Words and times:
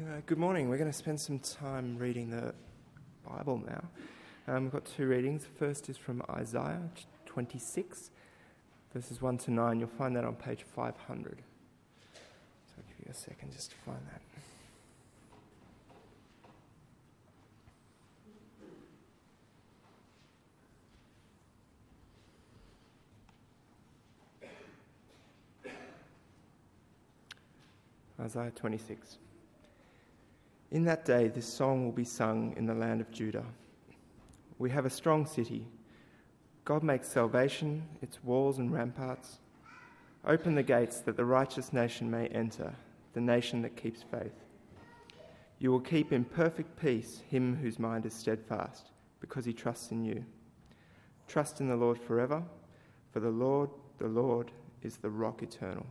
Uh, 0.00 0.22
good 0.24 0.38
morning. 0.38 0.70
We're 0.70 0.78
going 0.78 0.90
to 0.90 0.96
spend 0.96 1.20
some 1.20 1.38
time 1.38 1.98
reading 1.98 2.30
the 2.30 2.54
Bible 3.28 3.62
now. 3.66 3.84
Um, 4.48 4.62
we've 4.62 4.72
got 4.72 4.86
two 4.86 5.06
readings. 5.06 5.42
The 5.42 5.50
first 5.50 5.90
is 5.90 5.98
from 5.98 6.22
Isaiah 6.30 6.80
26, 7.26 8.10
verses 8.94 9.20
1 9.20 9.36
to 9.36 9.50
9. 9.50 9.80
You'll 9.80 9.90
find 9.90 10.16
that 10.16 10.24
on 10.24 10.34
page 10.36 10.62
500. 10.62 11.42
So 12.06 12.74
I'll 12.78 12.84
give 12.88 13.06
you 13.06 13.10
a 13.10 13.14
second 13.14 13.52
just 13.52 13.72
to 13.72 13.76
find 13.84 14.00
that. 14.06 14.22
Isaiah 28.18 28.52
26. 28.52 29.18
In 30.72 30.84
that 30.84 31.04
day, 31.04 31.28
this 31.28 31.44
song 31.44 31.84
will 31.84 31.92
be 31.92 32.02
sung 32.02 32.54
in 32.56 32.64
the 32.64 32.72
land 32.72 33.02
of 33.02 33.10
Judah. 33.10 33.44
We 34.58 34.70
have 34.70 34.86
a 34.86 34.90
strong 34.90 35.26
city. 35.26 35.66
God 36.64 36.82
makes 36.82 37.08
salvation 37.08 37.86
its 38.00 38.24
walls 38.24 38.56
and 38.56 38.72
ramparts. 38.72 39.38
Open 40.26 40.54
the 40.54 40.62
gates 40.62 41.00
that 41.00 41.18
the 41.18 41.26
righteous 41.26 41.74
nation 41.74 42.10
may 42.10 42.26
enter, 42.28 42.74
the 43.12 43.20
nation 43.20 43.60
that 43.60 43.76
keeps 43.76 44.02
faith. 44.02 44.32
You 45.58 45.70
will 45.70 45.80
keep 45.80 46.10
in 46.10 46.24
perfect 46.24 46.80
peace 46.80 47.20
him 47.28 47.54
whose 47.56 47.78
mind 47.78 48.06
is 48.06 48.14
steadfast, 48.14 48.92
because 49.20 49.44
he 49.44 49.52
trusts 49.52 49.90
in 49.90 50.02
you. 50.02 50.24
Trust 51.28 51.60
in 51.60 51.68
the 51.68 51.76
Lord 51.76 51.98
forever, 51.98 52.42
for 53.12 53.20
the 53.20 53.28
Lord, 53.28 53.68
the 53.98 54.08
Lord, 54.08 54.50
is 54.82 54.96
the 54.96 55.10
rock 55.10 55.42
eternal. 55.42 55.86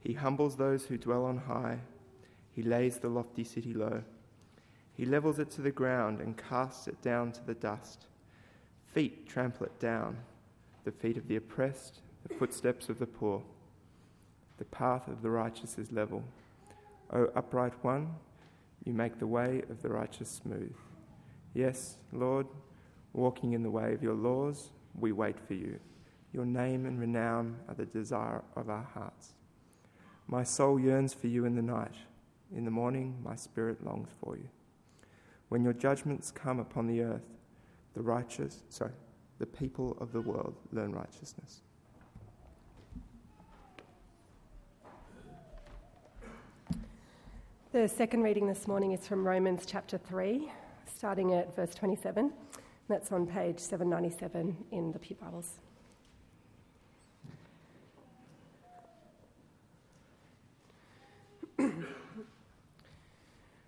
He 0.00 0.14
humbles 0.14 0.56
those 0.56 0.84
who 0.84 0.98
dwell 0.98 1.26
on 1.26 1.38
high. 1.38 1.78
He 2.54 2.62
lays 2.62 2.98
the 2.98 3.08
lofty 3.08 3.44
city 3.44 3.74
low. 3.74 4.02
He 4.96 5.04
levels 5.04 5.38
it 5.38 5.50
to 5.52 5.62
the 5.62 5.72
ground 5.72 6.20
and 6.20 6.36
casts 6.36 6.86
it 6.86 7.02
down 7.02 7.32
to 7.32 7.44
the 7.44 7.54
dust. 7.54 8.06
Feet 8.92 9.28
trample 9.28 9.66
it 9.66 9.80
down, 9.80 10.18
the 10.84 10.92
feet 10.92 11.16
of 11.16 11.26
the 11.26 11.36
oppressed, 11.36 12.00
the 12.26 12.34
footsteps 12.34 12.88
of 12.88 13.00
the 13.00 13.06
poor. 13.06 13.42
The 14.58 14.64
path 14.66 15.08
of 15.08 15.20
the 15.20 15.30
righteous 15.30 15.78
is 15.78 15.90
level. 15.90 16.22
O 17.12 17.28
upright 17.34 17.72
one, 17.82 18.14
you 18.84 18.92
make 18.92 19.18
the 19.18 19.26
way 19.26 19.62
of 19.68 19.82
the 19.82 19.88
righteous 19.88 20.30
smooth. 20.30 20.74
Yes, 21.54 21.96
Lord, 22.12 22.46
walking 23.12 23.52
in 23.52 23.64
the 23.64 23.70
way 23.70 23.94
of 23.94 24.02
your 24.02 24.14
laws, 24.14 24.70
we 24.98 25.10
wait 25.10 25.40
for 25.40 25.54
you. 25.54 25.80
Your 26.32 26.46
name 26.46 26.86
and 26.86 27.00
renown 27.00 27.56
are 27.68 27.74
the 27.74 27.86
desire 27.86 28.42
of 28.56 28.68
our 28.68 28.86
hearts. 28.94 29.34
My 30.28 30.44
soul 30.44 30.78
yearns 30.78 31.14
for 31.14 31.26
you 31.26 31.44
in 31.44 31.56
the 31.56 31.62
night. 31.62 31.94
In 32.54 32.64
the 32.64 32.70
morning, 32.70 33.16
my 33.24 33.34
spirit 33.34 33.84
longs 33.84 34.10
for 34.22 34.36
you. 34.36 34.48
When 35.48 35.64
your 35.64 35.72
judgments 35.72 36.30
come 36.30 36.60
upon 36.60 36.86
the 36.86 37.02
earth, 37.02 37.26
the 37.94 38.02
righteous, 38.02 38.62
sorry, 38.68 38.92
the 39.38 39.46
people 39.46 39.96
of 40.00 40.12
the 40.12 40.20
world 40.20 40.54
learn 40.72 40.92
righteousness. 40.92 41.62
The 47.72 47.88
second 47.88 48.22
reading 48.22 48.46
this 48.46 48.68
morning 48.68 48.92
is 48.92 49.04
from 49.04 49.26
Romans 49.26 49.64
chapter 49.66 49.98
3, 49.98 50.48
starting 50.86 51.34
at 51.34 51.56
verse 51.56 51.74
27. 51.74 52.32
That's 52.88 53.10
on 53.10 53.26
page 53.26 53.58
797 53.58 54.56
in 54.70 54.92
the 54.92 55.00
Pew 55.00 55.16
Bibles. 55.16 55.58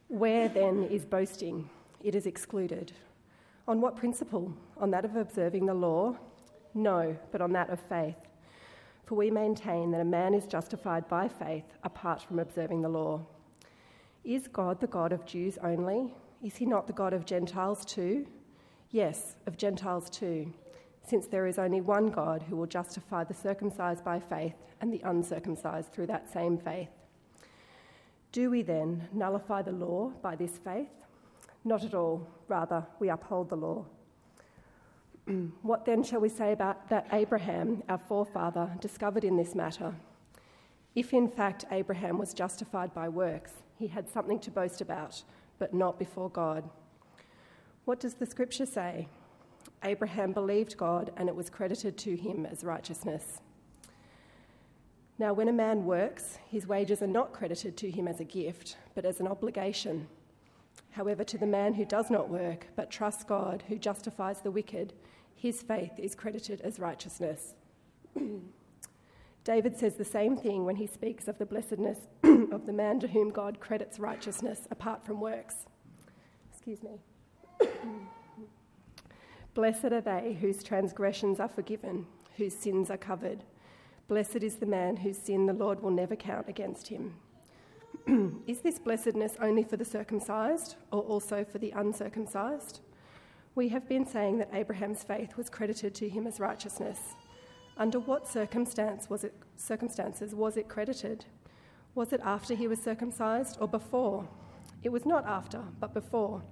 Where 0.08 0.48
then 0.48 0.84
is 0.84 1.04
boasting? 1.04 1.68
It 2.02 2.14
is 2.14 2.26
excluded. 2.26 2.92
On 3.66 3.80
what 3.80 3.96
principle? 3.96 4.54
On 4.78 4.92
that 4.92 5.04
of 5.04 5.16
observing 5.16 5.66
the 5.66 5.74
law? 5.74 6.16
No, 6.74 7.16
but 7.32 7.41
on 7.41 7.53
that 7.54 7.70
of 7.70 7.81
faith. 7.81 8.16
For 9.04 9.16
we 9.16 9.31
maintain 9.32 9.91
that 9.91 10.00
a 10.00 10.04
man 10.04 10.32
is 10.32 10.47
justified 10.47 11.08
by 11.08 11.26
faith 11.26 11.64
apart 11.82 12.22
from 12.22 12.38
observing 12.38 12.82
the 12.82 12.88
law. 12.88 13.26
Is 14.22 14.47
God 14.47 14.81
the 14.81 14.86
God 14.86 15.12
of 15.12 15.26
Jews 15.26 15.58
only? 15.62 16.14
Is 16.41 16.56
he 16.56 16.66
not 16.66 16.86
the 16.86 16.92
God 16.92 17.12
of 17.12 17.26
Gentiles 17.26 17.84
too? 17.84 18.28
Yes, 18.91 19.34
of 19.47 19.56
Gentiles 19.56 20.08
too, 20.08 20.52
since 21.04 21.26
there 21.26 21.48
is 21.48 21.58
only 21.58 21.81
one 21.81 22.10
God 22.10 22.44
who 22.48 22.54
will 22.54 22.66
justify 22.66 23.25
the 23.25 23.34
circumcised 23.34 24.04
by 24.04 24.20
faith 24.20 24.54
and 24.81 24.92
the 24.92 25.02
uncircumcised 25.02 25.92
through 25.92 26.06
that 26.06 26.32
same 26.32 26.58
faith. 26.58 26.91
Do 28.36 28.50
we 28.50 28.60
then 28.60 29.08
nullify 29.14 29.62
the 29.62 29.72
law 29.72 30.12
by 30.20 30.36
this 30.36 30.58
faith? 30.58 30.91
Not 31.64 31.84
at 31.84 31.94
all. 31.94 32.28
Rather, 32.48 32.86
we 32.98 33.08
uphold 33.08 33.48
the 33.48 33.56
law. 33.56 33.86
what 35.62 35.86
then 35.86 36.02
shall 36.02 36.20
we 36.20 36.28
say 36.28 36.52
about 36.52 36.91
that 36.91 37.06
Abraham, 37.12 37.82
our 37.88 37.96
forefather, 37.96 38.76
discovered 38.78 39.25
in 39.25 39.38
this 39.38 39.54
matter? 39.54 39.94
If 40.94 41.14
in 41.14 41.30
fact 41.30 41.64
Abraham 41.70 42.19
was 42.19 42.34
justified 42.34 42.92
by 42.92 43.08
works, 43.08 43.52
he 43.78 43.86
had 43.86 44.06
something 44.06 44.41
to 44.41 44.50
boast 44.50 44.82
about, 44.82 45.22
but 45.58 45.72
not 45.72 45.98
before 45.98 46.28
God. 46.28 46.69
What 47.86 48.00
does 48.00 48.16
the 48.16 48.26
scripture 48.26 48.66
say? 48.66 49.08
Abraham 49.82 50.32
believed 50.32 50.76
God, 50.76 51.10
and 51.16 51.30
it 51.30 51.34
was 51.34 51.48
credited 51.48 51.96
to 51.96 52.14
him 52.14 52.44
as 52.44 52.64
righteousness. 52.64 53.41
Now, 55.19 55.32
when 55.32 55.49
a 55.49 55.53
man 55.53 55.84
works, 55.84 56.38
his 56.47 56.66
wages 56.66 57.00
are 57.00 57.06
not 57.06 57.32
credited 57.32 57.77
to 57.78 57.91
him 57.91 58.06
as 58.06 58.21
a 58.21 58.25
gift, 58.25 58.77
but 58.94 59.06
as 59.06 59.19
an 59.19 59.27
obligation. 59.27 60.09
However, 60.91 61.25
to 61.25 61.38
the 61.38 61.47
man 61.47 61.75
who 61.75 61.87
does 61.87 62.10
not 62.10 62.28
work, 62.28 62.66
but 62.77 62.91
trusts 62.91 63.25
God, 63.25 63.65
who 63.69 63.78
justifies 63.78 64.41
the 64.43 64.50
wicked, 64.50 64.93
his 65.34 65.62
faith 65.62 65.93
is 65.99 66.15
credited 66.15 66.60
as 66.60 66.78
righteousness. 66.78 67.55
David 69.44 69.78
says 69.78 69.94
the 69.94 70.05
same 70.05 70.37
thing 70.37 70.65
when 70.65 70.76
he 70.76 70.87
speaks 70.87 71.28
of 71.28 71.38
the 71.38 71.47
blessedness 71.47 71.99
of 72.25 72.66
the 72.66 72.72
man 72.72 73.00
to 73.00 73.09
whom 73.09 73.31
God 73.31 73.60
credits 73.60 73.99
righteousness 73.99 74.66
apart 74.71 75.05
from 75.05 75.21
works. 75.21 75.66
Excuse 76.53 76.81
me. 76.82 77.00
Blessed 79.55 79.84
are 79.87 80.00
they 80.00 80.37
whose 80.41 80.62
transgressions 80.62 81.41
are 81.41 81.49
forgiven, 81.49 82.06
whose 82.37 82.55
sins 82.55 82.91
are 82.91 82.99
covered. 82.99 83.44
Blessed 84.09 84.44
is 84.44 84.56
the 84.56 84.67
man 84.67 84.99
whose 84.99 85.19
sin 85.19 85.47
the 85.47 85.53
Lord 85.53 85.83
will 85.83 85.91
never 85.91 86.15
count 86.15 86.49
against 86.49 86.87
him. 86.89 87.15
is 88.47 88.61
this 88.61 88.78
blessedness 88.78 89.37
only 89.41 89.65
for 89.65 89.77
the 89.77 89.84
circumcised 89.84 90.77
or 90.93 91.03
also 91.03 91.44
for 91.44 91.59
the 91.59 91.72
uncircumcised? 91.72 92.81
We 93.56 93.69
have 93.71 93.89
been 93.89 94.06
saying 94.06 94.39
that 94.39 94.50
Abraham's 94.53 95.03
faith 95.03 95.37
was 95.37 95.50
credited 95.50 95.93
to 95.97 96.09
him 96.09 96.25
as 96.27 96.39
righteousness. 96.39 97.00
Under 97.77 97.99
what 97.99 98.28
circumstance 98.28 99.11
was 99.11 99.25
it, 99.25 99.34
circumstances 99.56 100.37
was 100.37 100.56
it 100.56 100.69
credited? 100.69 101.25
Was 101.97 102.12
it 102.12 102.21
after 102.23 102.55
he 102.55 102.69
was 102.69 102.81
circumcised 102.81 103.59
or 103.61 103.67
before? 103.67 104.28
It 104.84 104.91
was 104.91 105.05
not 105.05 105.27
after, 105.27 105.62
but 105.81 105.94
before. 105.94 106.43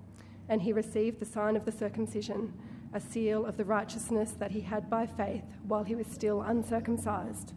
And 0.48 0.62
he 0.62 0.72
received 0.72 1.20
the 1.20 1.24
sign 1.24 1.54
of 1.54 1.64
the 1.64 1.72
circumcision 1.72 2.52
a 2.94 3.00
seal 3.00 3.44
of 3.44 3.56
the 3.56 3.64
righteousness 3.64 4.32
that 4.38 4.52
he 4.52 4.60
had 4.60 4.88
by 4.88 5.06
faith 5.06 5.44
while 5.66 5.84
he 5.84 5.94
was 5.94 6.06
still 6.06 6.40
uncircumcised. 6.42 7.52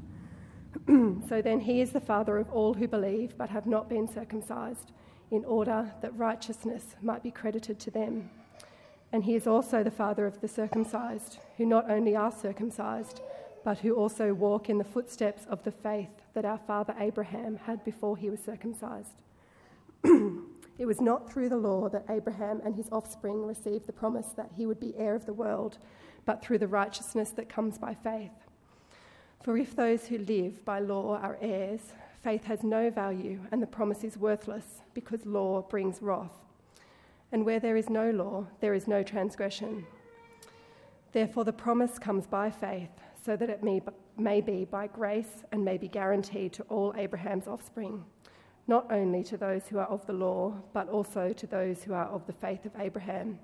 so 0.87 1.41
then 1.41 1.59
he 1.61 1.79
is 1.79 1.91
the 1.91 1.99
father 2.01 2.37
of 2.37 2.49
all 2.51 2.73
who 2.73 2.87
believe 2.87 3.37
but 3.37 3.49
have 3.49 3.67
not 3.67 3.87
been 3.87 4.07
circumcised, 4.07 4.91
in 5.29 5.45
order 5.45 5.91
that 6.01 6.17
righteousness 6.17 6.95
might 7.01 7.21
be 7.21 7.31
credited 7.31 7.79
to 7.79 7.91
them. 7.91 8.29
And 9.11 9.23
he 9.23 9.35
is 9.35 9.47
also 9.47 9.83
the 9.83 9.91
father 9.91 10.25
of 10.25 10.41
the 10.41 10.47
circumcised, 10.47 11.37
who 11.57 11.65
not 11.65 11.89
only 11.89 12.15
are 12.15 12.31
circumcised, 12.31 13.21
but 13.63 13.79
who 13.79 13.93
also 13.93 14.33
walk 14.33 14.69
in 14.69 14.77
the 14.77 14.83
footsteps 14.83 15.45
of 15.49 15.63
the 15.63 15.71
faith 15.71 16.09
that 16.33 16.45
our 16.45 16.59
father 16.65 16.95
Abraham 16.99 17.57
had 17.57 17.83
before 17.83 18.17
he 18.17 18.29
was 18.29 18.39
circumcised. 18.39 19.21
It 20.77 20.85
was 20.85 21.01
not 21.01 21.31
through 21.31 21.49
the 21.49 21.57
law 21.57 21.89
that 21.89 22.05
Abraham 22.09 22.61
and 22.63 22.75
his 22.75 22.89
offspring 22.91 23.45
received 23.45 23.87
the 23.87 23.93
promise 23.93 24.27
that 24.37 24.51
he 24.55 24.65
would 24.65 24.79
be 24.79 24.95
heir 24.95 25.15
of 25.15 25.25
the 25.25 25.33
world, 25.33 25.79
but 26.25 26.41
through 26.43 26.59
the 26.59 26.67
righteousness 26.67 27.31
that 27.31 27.49
comes 27.49 27.77
by 27.77 27.95
faith. 27.95 28.31
For 29.43 29.57
if 29.57 29.75
those 29.75 30.07
who 30.07 30.17
live 30.19 30.63
by 30.65 30.79
law 30.79 31.17
are 31.17 31.37
heirs, 31.41 31.93
faith 32.21 32.43
has 32.43 32.63
no 32.63 32.89
value 32.89 33.39
and 33.51 33.61
the 33.61 33.67
promise 33.67 34.03
is 34.03 34.17
worthless 34.17 34.81
because 34.93 35.25
law 35.25 35.61
brings 35.61 36.01
wrath. 36.01 36.43
And 37.31 37.45
where 37.45 37.59
there 37.59 37.77
is 37.77 37.89
no 37.89 38.11
law, 38.11 38.47
there 38.59 38.73
is 38.73 38.87
no 38.87 39.03
transgression. 39.03 39.85
Therefore, 41.11 41.45
the 41.45 41.53
promise 41.53 41.97
comes 41.97 42.27
by 42.27 42.51
faith, 42.51 42.91
so 43.25 43.35
that 43.35 43.49
it 43.49 43.63
may, 43.63 44.41
be 44.41 44.65
by 44.65 44.87
grace 44.87 45.43
and 45.51 45.65
may 45.65 45.77
be 45.77 45.87
guaranteed 45.87 46.53
to 46.53 46.63
all 46.63 46.93
Abraham's 46.97 47.47
offspring 47.47 48.05
not 48.67 48.91
only 48.91 49.23
to 49.23 49.37
those 49.37 49.67
who 49.67 49.79
are 49.79 49.87
of 49.87 50.05
the 50.05 50.13
law, 50.13 50.53
but 50.73 50.89
also 50.89 51.33
to 51.33 51.47
those 51.47 51.83
who 51.83 51.93
are 51.93 52.07
of 52.07 52.27
the 52.27 52.33
faith 52.33 52.65
of 52.65 52.73
Abraham. 52.77 53.39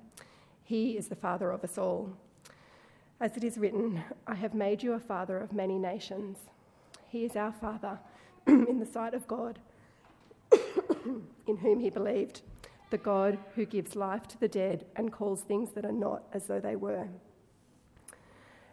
He 0.64 0.98
is 0.98 1.08
the 1.08 1.16
father 1.16 1.52
of 1.52 1.64
us 1.64 1.78
all. 1.78 2.12
As 3.20 3.38
it 3.38 3.44
is 3.44 3.58
written, 3.58 4.04
I 4.28 4.36
have 4.36 4.54
made 4.54 4.84
you 4.84 4.94
a 4.94 5.00
father 5.00 5.38
of 5.38 5.54
many 5.54 5.80
nations. 5.80 6.38
He 7.08 7.24
is 7.24 7.36
our 7.36 7.54
father 7.54 8.00
in 8.48 8.80
the 8.80 8.86
sight 8.86 9.14
of 9.14 9.28
God. 9.28 9.60
in 11.48 11.58
whom 11.58 11.80
he 11.80 11.90
believed, 11.90 12.42
the 12.90 12.98
God 12.98 13.38
who 13.56 13.66
gives 13.66 13.96
life 13.96 14.28
to 14.28 14.40
the 14.40 14.48
dead 14.48 14.86
and 14.96 15.12
calls 15.12 15.42
things 15.42 15.72
that 15.72 15.86
are 15.86 15.92
not 15.92 16.24
as 16.34 16.46
though 16.46 16.60
they 16.60 16.76
were. 16.76 17.08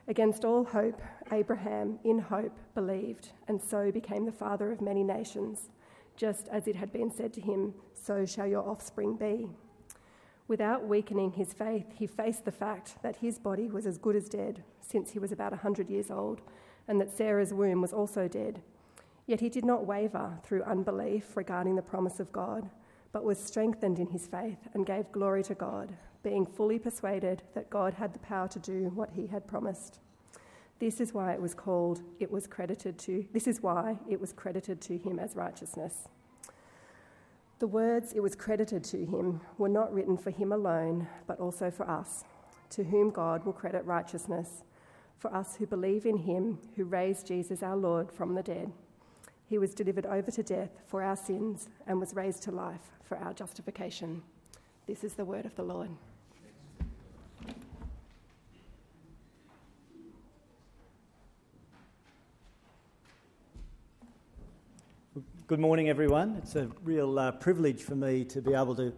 Against 0.09 0.45
all 0.45 0.65
hope, 0.65 1.01
Abraham, 1.31 2.01
in 2.05 2.19
hope, 2.19 2.59
believed, 2.75 3.31
and 3.47 3.63
so 3.63 3.93
became 3.93 4.27
the 4.27 4.33
father 4.33 4.73
of 4.73 4.81
many 4.81 5.05
nations, 5.05 5.71
just 6.21 6.49
as 6.49 6.69
it 6.69 6.77
had 6.77 6.93
been 6.93 7.11
said 7.11 7.33
to 7.33 7.41
him, 7.41 7.73
So 7.95 8.27
shall 8.27 8.47
your 8.47 8.69
offspring 8.69 9.17
be. 9.17 9.49
Without 10.49 10.87
weakening 10.87 11.33
his 11.33 11.55
faith, 11.55 11.87
he 11.95 12.07
faced 12.07 12.45
the 12.45 12.53
fact 12.53 13.03
that 13.03 13.17
his 13.17 13.39
body 13.39 13.69
was 13.69 13.87
as 13.87 13.97
good 13.97 14.15
as 14.15 14.29
dead, 14.29 14.63
since 14.83 15.13
he 15.13 15.19
was 15.19 15.33
about 15.33 15.55
a 15.55 15.65
100 15.65 15.89
years 15.89 16.11
old, 16.11 16.43
and 16.87 17.01
that 17.01 17.17
Sarah's 17.17 17.55
womb 17.55 17.81
was 17.81 17.95
also 17.95 18.29
dead. 18.29 18.61
Yet 19.27 19.41
he 19.41 19.49
did 19.49 19.65
not 19.65 19.87
waver 19.87 20.39
through 20.43 20.65
unbelief 20.65 21.39
regarding 21.39 21.77
the 21.77 21.83
promise 21.83 22.21
of 22.21 22.33
God, 22.33 22.69
but 23.13 23.25
was 23.25 23.43
strengthened 23.43 23.99
in 23.99 24.09
his 24.09 24.27
faith 24.27 24.69
and 24.75 24.85
gave 24.85 25.11
glory 25.13 25.43
to 25.45 25.55
God, 25.55 25.97
being 26.23 26.45
fully 26.45 26.79
persuaded 26.79 27.43
that 27.55 27.71
God 27.71 27.95
had 27.95 28.13
the 28.13 28.19
power 28.19 28.49
to 28.49 28.59
do 28.59 28.93
what 28.95 29.13
he 29.13 29.29
had 29.29 29.47
promised. 29.47 30.01
This 30.81 30.99
is 30.99 31.13
why 31.13 31.35
it 31.35 31.41
was 31.43 31.53
called, 31.53 32.01
it 32.19 32.31
was 32.31 32.47
credited 32.47 32.99
to, 33.01 33.27
this 33.35 33.47
is 33.47 33.63
why 33.63 33.99
it 34.09 34.19
was 34.19 34.33
credited 34.33 34.81
to 34.81 34.97
him 34.97 35.19
as 35.19 35.37
righteousness. 35.37 36.09
The 37.59 37.67
words 37.67 38.15
it 38.15 38.21
was 38.21 38.35
credited 38.35 38.83
to 38.85 39.05
him 39.05 39.43
were 39.59 39.69
not 39.69 39.93
written 39.93 40.17
for 40.17 40.31
him 40.31 40.53
alone, 40.53 41.07
but 41.27 41.39
also 41.39 41.71
for 41.71 41.89
us, 41.89 42.25
to 42.71 42.85
whom 42.85 43.11
God 43.11 43.45
will 43.45 43.53
credit 43.53 43.85
righteousness, 43.85 44.65
for 45.19 45.33
us 45.35 45.57
who 45.57 45.67
believe 45.67 46.07
in 46.07 46.17
him 46.17 46.59
who 46.77 46.85
raised 46.85 47.27
Jesus 47.27 47.63
our 47.63 47.77
Lord 47.77 48.11
from 48.11 48.35
the 48.35 48.43
dead. 48.43 48.73
He 49.47 49.59
was 49.59 49.75
delivered 49.75 50.07
over 50.07 50.31
to 50.31 50.43
death 50.43 50.71
for 50.87 51.03
our 51.03 51.17
sins 51.17 51.69
and 51.87 52.01
was 52.01 52.15
raised 52.15 52.43
to 52.45 52.53
life 52.53 52.97
for 53.05 53.19
our 53.19 53.35
justification. 53.35 54.23
This 54.87 55.05
is 55.05 55.13
the 55.13 55.27
word 55.27 55.45
of 55.45 55.55
the 55.57 55.63
Lord. 55.63 55.91
Good 65.51 65.59
morning, 65.59 65.89
everyone. 65.89 66.37
It's 66.37 66.55
a 66.55 66.71
real 66.85 67.19
uh, 67.19 67.33
privilege 67.33 67.83
for 67.83 67.97
me 67.97 68.23
to 68.27 68.41
be 68.41 68.55
able 68.55 68.77
to 68.77 68.93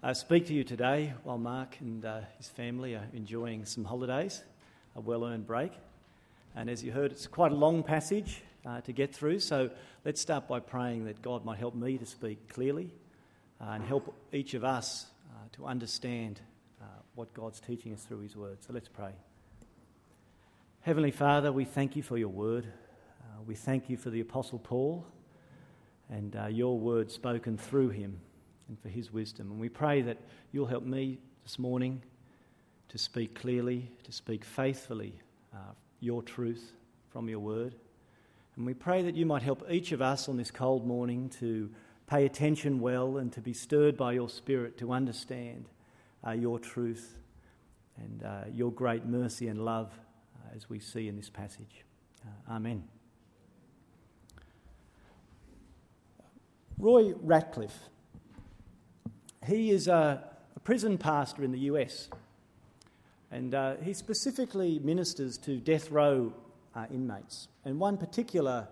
uh, 0.00 0.14
speak 0.14 0.46
to 0.46 0.54
you 0.54 0.62
today 0.62 1.12
while 1.24 1.38
Mark 1.38 1.76
and 1.80 2.04
uh, 2.04 2.20
his 2.36 2.48
family 2.48 2.94
are 2.94 3.08
enjoying 3.12 3.64
some 3.64 3.84
holidays, 3.84 4.44
a 4.94 5.00
well 5.00 5.24
earned 5.24 5.48
break. 5.48 5.72
And 6.54 6.70
as 6.70 6.84
you 6.84 6.92
heard, 6.92 7.10
it's 7.10 7.26
quite 7.26 7.50
a 7.50 7.56
long 7.56 7.82
passage, 7.82 8.42
uh, 8.64 8.80
to 8.82 8.92
get 8.92 9.12
through. 9.12 9.40
So 9.40 9.70
let's 10.04 10.20
start 10.20 10.46
by 10.46 10.60
praying 10.60 11.06
that 11.06 11.20
God 11.20 11.44
might 11.44 11.58
help 11.58 11.74
me 11.74 11.98
to 11.98 12.06
speak 12.06 12.48
clearly 12.48 12.92
uh, 13.60 13.70
and 13.70 13.82
help 13.82 14.14
each 14.32 14.54
of 14.54 14.62
us 14.62 15.06
uh, 15.30 15.48
to 15.54 15.66
understand 15.66 16.40
what 17.16 17.34
God's 17.34 17.58
teaching 17.58 17.92
us 17.92 18.04
through 18.04 18.20
His 18.20 18.36
Word. 18.36 18.58
So 18.64 18.72
let's 18.72 18.86
pray. 18.86 19.10
Heavenly 20.82 21.10
Father, 21.10 21.50
we 21.50 21.64
thank 21.64 21.96
you 21.96 22.04
for 22.04 22.16
your 22.16 22.28
Word. 22.28 22.68
We 23.48 23.56
thank 23.56 23.90
you 23.90 23.96
for 23.96 24.10
the 24.10 24.20
Apostle 24.20 24.60
Paul 24.60 25.04
and 26.10 26.36
uh, 26.36 26.46
your 26.46 26.78
Word 26.78 27.10
spoken 27.10 27.56
through 27.56 27.90
him 27.90 28.20
and 28.68 28.80
for 28.80 28.88
his 28.88 29.12
wisdom. 29.12 29.50
And 29.50 29.60
we 29.60 29.68
pray 29.68 30.02
that 30.02 30.18
you'll 30.52 30.66
help 30.66 30.84
me 30.84 31.18
this 31.44 31.58
morning 31.58 32.02
to 32.88 32.98
speak 32.98 33.34
clearly, 33.34 33.90
to 34.04 34.12
speak 34.12 34.44
faithfully 34.44 35.20
your 36.00 36.22
truth 36.22 36.72
from 37.10 37.28
your 37.28 37.40
Word. 37.40 37.74
And 38.56 38.66
we 38.66 38.74
pray 38.74 39.02
that 39.02 39.14
you 39.14 39.26
might 39.26 39.42
help 39.42 39.64
each 39.70 39.92
of 39.92 40.02
us 40.02 40.28
on 40.28 40.36
this 40.36 40.50
cold 40.50 40.86
morning 40.86 41.28
to 41.40 41.70
pay 42.06 42.24
attention 42.24 42.80
well 42.80 43.18
and 43.18 43.32
to 43.32 43.40
be 43.40 43.52
stirred 43.52 43.96
by 43.96 44.12
your 44.12 44.28
Spirit 44.28 44.78
to 44.78 44.92
understand 44.92 45.68
uh, 46.26 46.32
your 46.32 46.58
truth 46.58 47.16
and 47.96 48.22
uh, 48.22 48.44
your 48.52 48.72
great 48.72 49.04
mercy 49.04 49.48
and 49.48 49.64
love 49.64 49.92
uh, 50.36 50.56
as 50.56 50.68
we 50.68 50.78
see 50.78 51.08
in 51.08 51.16
this 51.16 51.30
passage. 51.30 51.84
Uh, 52.24 52.54
amen. 52.54 52.97
Roy 56.78 57.12
Ratcliff. 57.12 57.72
He 59.46 59.70
is 59.70 59.88
a, 59.88 60.22
a 60.54 60.60
prison 60.60 60.96
pastor 60.96 61.42
in 61.42 61.50
the 61.50 61.58
US, 61.60 62.08
and 63.32 63.54
uh, 63.54 63.76
he 63.82 63.92
specifically 63.92 64.78
ministers 64.78 65.38
to 65.38 65.58
death 65.58 65.90
row 65.90 66.32
uh, 66.76 66.86
inmates. 66.92 67.48
And 67.64 67.80
one 67.80 67.96
particular 67.96 68.68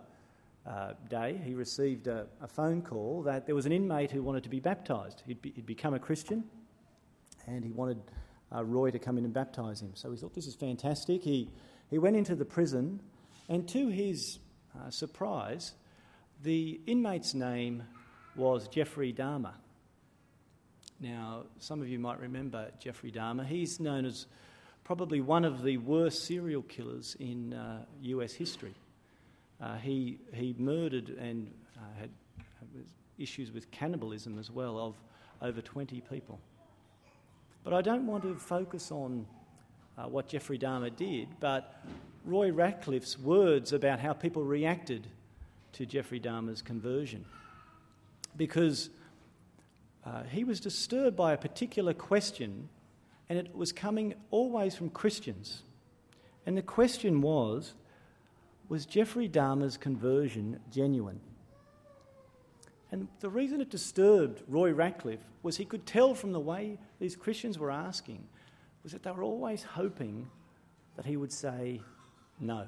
uh, 0.64 0.93
day, 1.11 1.41
he 1.44 1.55
received 1.55 2.06
a, 2.06 2.26
a, 2.41 2.47
phone 2.47 2.82
call 2.82 3.23
that 3.23 3.47
there 3.47 3.55
was 3.55 3.67
an 3.67 3.73
inmate 3.73 4.11
who 4.11 4.23
wanted 4.23 4.43
to 4.44 4.49
be 4.49 4.61
baptised. 4.61 5.23
He'd, 5.26 5.43
be, 5.43 5.52
he'd 5.55 5.67
become 5.67 5.94
a 5.94 5.99
Christian 5.99 6.44
and 7.47 7.64
he 7.64 7.70
wanted 7.70 8.00
uh, 8.55 8.64
Roy 8.64 8.91
to 8.91 8.99
come 8.99 9.19
in 9.19 9.25
and 9.25 9.32
baptise 9.32 9.81
him. 9.81 9.93
So 9.94 10.11
he 10.11 10.17
thought, 10.17 10.35
this 10.35 10.47
is 10.47 10.55
fantastic. 10.55 11.23
He, 11.23 11.50
he 11.88 11.99
went 11.99 12.17
into 12.17 12.35
the 12.35 12.44
prison, 12.44 13.00
and 13.49 13.69
to 13.69 13.88
his 13.88 14.38
uh, 14.76 14.91
surprise, 14.91 15.73
the 16.43 16.81
inmate's 16.87 17.35
name 17.35 17.85
was 18.37 18.69
Jeffrey 18.69 19.12
Dahmer. 19.12 19.55
Now, 21.00 21.43
some 21.59 21.81
of 21.81 21.88
you 21.88 21.99
might 21.99 22.21
remember 22.21 22.71
Jeffrey 22.79 23.11
Dahmer. 23.11 23.47
He's 23.47 23.81
known 23.81 24.05
as 24.05 24.27
probably 24.85 25.21
one 25.21 25.44
of 25.44 25.62
the 25.62 25.77
worst 25.79 26.25
serial 26.25 26.62
killers 26.62 27.17
in 27.19 27.53
uh, 27.53 27.85
US 28.03 28.33
history. 28.33 28.75
Uh, 29.61 29.77
he, 29.77 30.19
he 30.33 30.55
murdered 30.59 31.11
and 31.19 31.50
uh, 31.77 31.81
had 32.00 32.11
issues 33.19 33.53
with 33.53 33.71
cannibalism 33.71 34.38
as 34.38 34.50
well 34.50 34.79
of 34.79 34.94
over 35.43 35.61
20 35.61 36.00
people. 36.03 36.38
But 37.65 37.73
I 37.73 37.83
don't 37.83 38.06
want 38.06 38.23
to 38.25 38.35
focus 38.37 38.93
on 38.93 39.27
uh, 39.99 40.05
what 40.05 40.29
Jeffrey 40.29 40.59
Dahmer 40.59 40.94
did, 40.94 41.29
but 41.41 41.83
Roy 42.25 42.50
Ratcliff's 42.50 43.19
words 43.19 43.73
about 43.73 43.99
how 43.99 44.12
people 44.12 44.44
reacted 44.44 45.06
to 45.73 45.87
Jeffrey 45.87 46.21
Dahmer's 46.21 46.62
conversion. 46.62 47.25
Because 48.37 48.91
uh, 50.05 50.23
he 50.25 50.44
was 50.44 50.61
disturbed 50.61 51.17
by 51.17 51.33
a 51.33 51.37
particular 51.37 51.94
question 51.94 52.69
and 53.29 53.38
it 53.38 53.55
was 53.55 53.73
coming 53.73 54.15
always 54.31 54.75
from 54.75 54.91
Christians. 54.91 55.62
And 56.44 56.56
the 56.56 56.62
question 56.62 57.21
was 57.21 57.75
was 58.69 58.85
Jeffrey 58.85 59.29
Dahmer's 59.29 59.77
conversion 59.77 60.59
genuine? 60.73 61.21
And 62.91 63.09
the 63.21 63.29
reason 63.29 63.61
it 63.61 63.71
disturbed 63.71 64.43
Roy 64.49 64.73
Ratcliff 64.73 65.21
was 65.43 65.56
he 65.56 65.65
could 65.65 65.87
tell 65.87 66.15
from 66.15 66.33
the 66.33 66.41
way 66.41 66.78
these 66.99 67.16
Christians 67.16 67.59
were 67.59 67.71
asking 67.71 68.26
was 68.83 68.93
that 68.93 69.02
they 69.02 69.11
were 69.11 69.23
always 69.23 69.62
hoping 69.62 70.28
that 70.97 71.05
he 71.05 71.16
would 71.16 71.33
say, 71.33 71.81
no, 72.40 72.66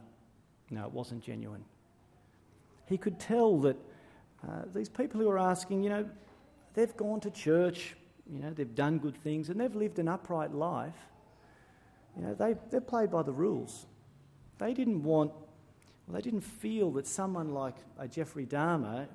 no, 0.71 0.85
it 0.85 0.93
wasn't 0.93 1.23
genuine. 1.23 1.65
He 2.87 2.99
could 2.99 3.19
tell 3.19 3.59
that 3.61 3.77
uh, 4.47 4.63
these 4.75 4.89
people 4.89 5.21
who 5.21 5.29
are 5.29 5.39
asking, 5.39 5.83
you 5.83 5.91
know, 5.91 6.09
they've 6.75 6.97
gone 6.97 7.21
to 7.21 7.31
church, 7.31 7.95
you 8.31 8.41
know, 8.41 8.51
they've 8.51 8.75
done 8.75 8.99
good 8.99 9.17
things 9.17 9.49
and 9.49 9.61
they've 9.61 9.75
lived 9.75 9.99
an 9.99 10.09
upright 10.09 10.55
life. 10.55 10.95
You 12.17 12.23
know, 12.25 12.35
they, 12.35 12.55
they 12.71 12.81
played 12.81 13.11
by 13.11 13.23
the 13.23 13.33
rules. 13.33 13.87
They 14.59 14.75
didn't 14.75 15.03
want, 15.03 15.33
well, 16.07 16.15
they 16.17 16.21
didn't 16.21 16.43
feel 16.43 16.91
that 16.93 17.07
someone 17.07 17.53
like 17.53 17.77
a 17.99 18.09
Jeffrey 18.09 18.47
Dahmer 18.47 19.07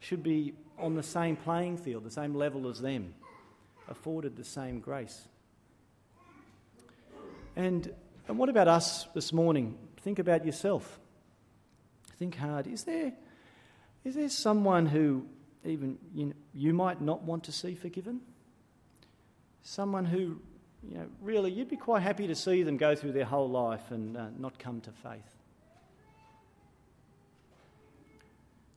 should 0.00 0.22
be 0.22 0.54
on 0.78 0.94
the 0.94 1.02
same 1.02 1.36
playing 1.36 1.76
field, 1.76 2.04
the 2.04 2.10
same 2.10 2.34
level 2.34 2.68
as 2.68 2.80
them, 2.80 3.14
afforded 3.88 4.36
the 4.36 4.44
same 4.44 4.80
grace. 4.80 5.28
And, 7.54 7.92
and 8.28 8.38
what 8.38 8.48
about 8.48 8.68
us 8.68 9.04
this 9.14 9.32
morning? 9.32 9.76
Think 9.98 10.18
about 10.18 10.44
yourself. 10.46 10.98
Think 12.18 12.36
hard. 12.36 12.66
Is 12.66 12.84
there, 12.84 13.12
is 14.04 14.14
there 14.14 14.28
someone 14.28 14.86
who 14.86 15.26
even 15.64 15.98
you, 16.14 16.34
you 16.54 16.74
might 16.74 17.00
not 17.00 17.22
want 17.22 17.44
to 17.44 17.52
see 17.52 17.74
forgiven? 17.74 18.20
someone 19.62 20.04
who, 20.04 20.38
you 20.88 20.96
know, 20.96 21.06
really 21.20 21.50
you'd 21.50 21.68
be 21.68 21.76
quite 21.76 22.02
happy 22.02 22.26
to 22.26 22.34
see 22.34 22.62
them 22.62 22.76
go 22.76 22.94
through 22.94 23.12
their 23.12 23.24
whole 23.24 23.48
life 23.48 23.90
and 23.90 24.16
uh, 24.16 24.26
not 24.38 24.58
come 24.58 24.80
to 24.80 24.90
faith. 24.90 25.36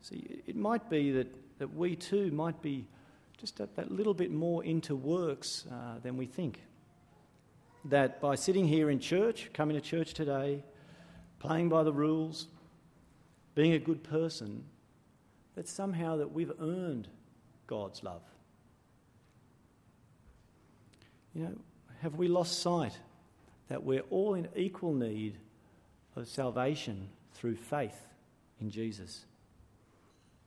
See, 0.02 0.42
it 0.46 0.56
might 0.56 0.90
be 0.90 1.12
that, 1.12 1.36
that 1.58 1.74
we 1.74 1.96
too 1.96 2.32
might 2.32 2.62
be 2.62 2.86
just 3.38 3.58
that, 3.58 3.76
that 3.76 3.92
little 3.92 4.14
bit 4.14 4.32
more 4.32 4.64
into 4.64 4.96
works 4.96 5.66
uh, 5.72 6.00
than 6.04 6.16
we 6.16 6.28
think. 6.28 6.62
That 7.86 8.22
by 8.22 8.36
sitting 8.36 8.68
here 8.68 8.90
in 8.90 9.00
church, 9.00 9.50
coming 9.54 9.76
to 9.76 9.82
church 9.82 10.14
today, 10.14 10.64
playing 11.40 11.70
by 11.70 11.84
the 11.84 11.94
rules, 11.94 12.48
being 13.56 13.74
a 13.74 13.80
good 13.80 14.04
person, 14.04 14.64
that 15.56 15.68
somehow 15.68 16.18
that 16.18 16.32
we've 16.32 16.52
earned 16.62 17.08
God's 17.68 18.04
love. 18.04 18.22
You 21.34 21.44
know, 21.44 21.56
have 22.02 22.16
we 22.16 22.28
lost 22.28 22.60
sight 22.60 22.98
that 23.68 23.84
we're 23.84 24.04
all 24.10 24.36
in 24.36 24.48
equal 24.56 24.94
need 24.94 25.38
of 26.16 26.28
salvation 26.28 27.10
through 27.34 27.56
faith 27.56 28.08
in 28.62 28.70
Jesus? 28.70 29.26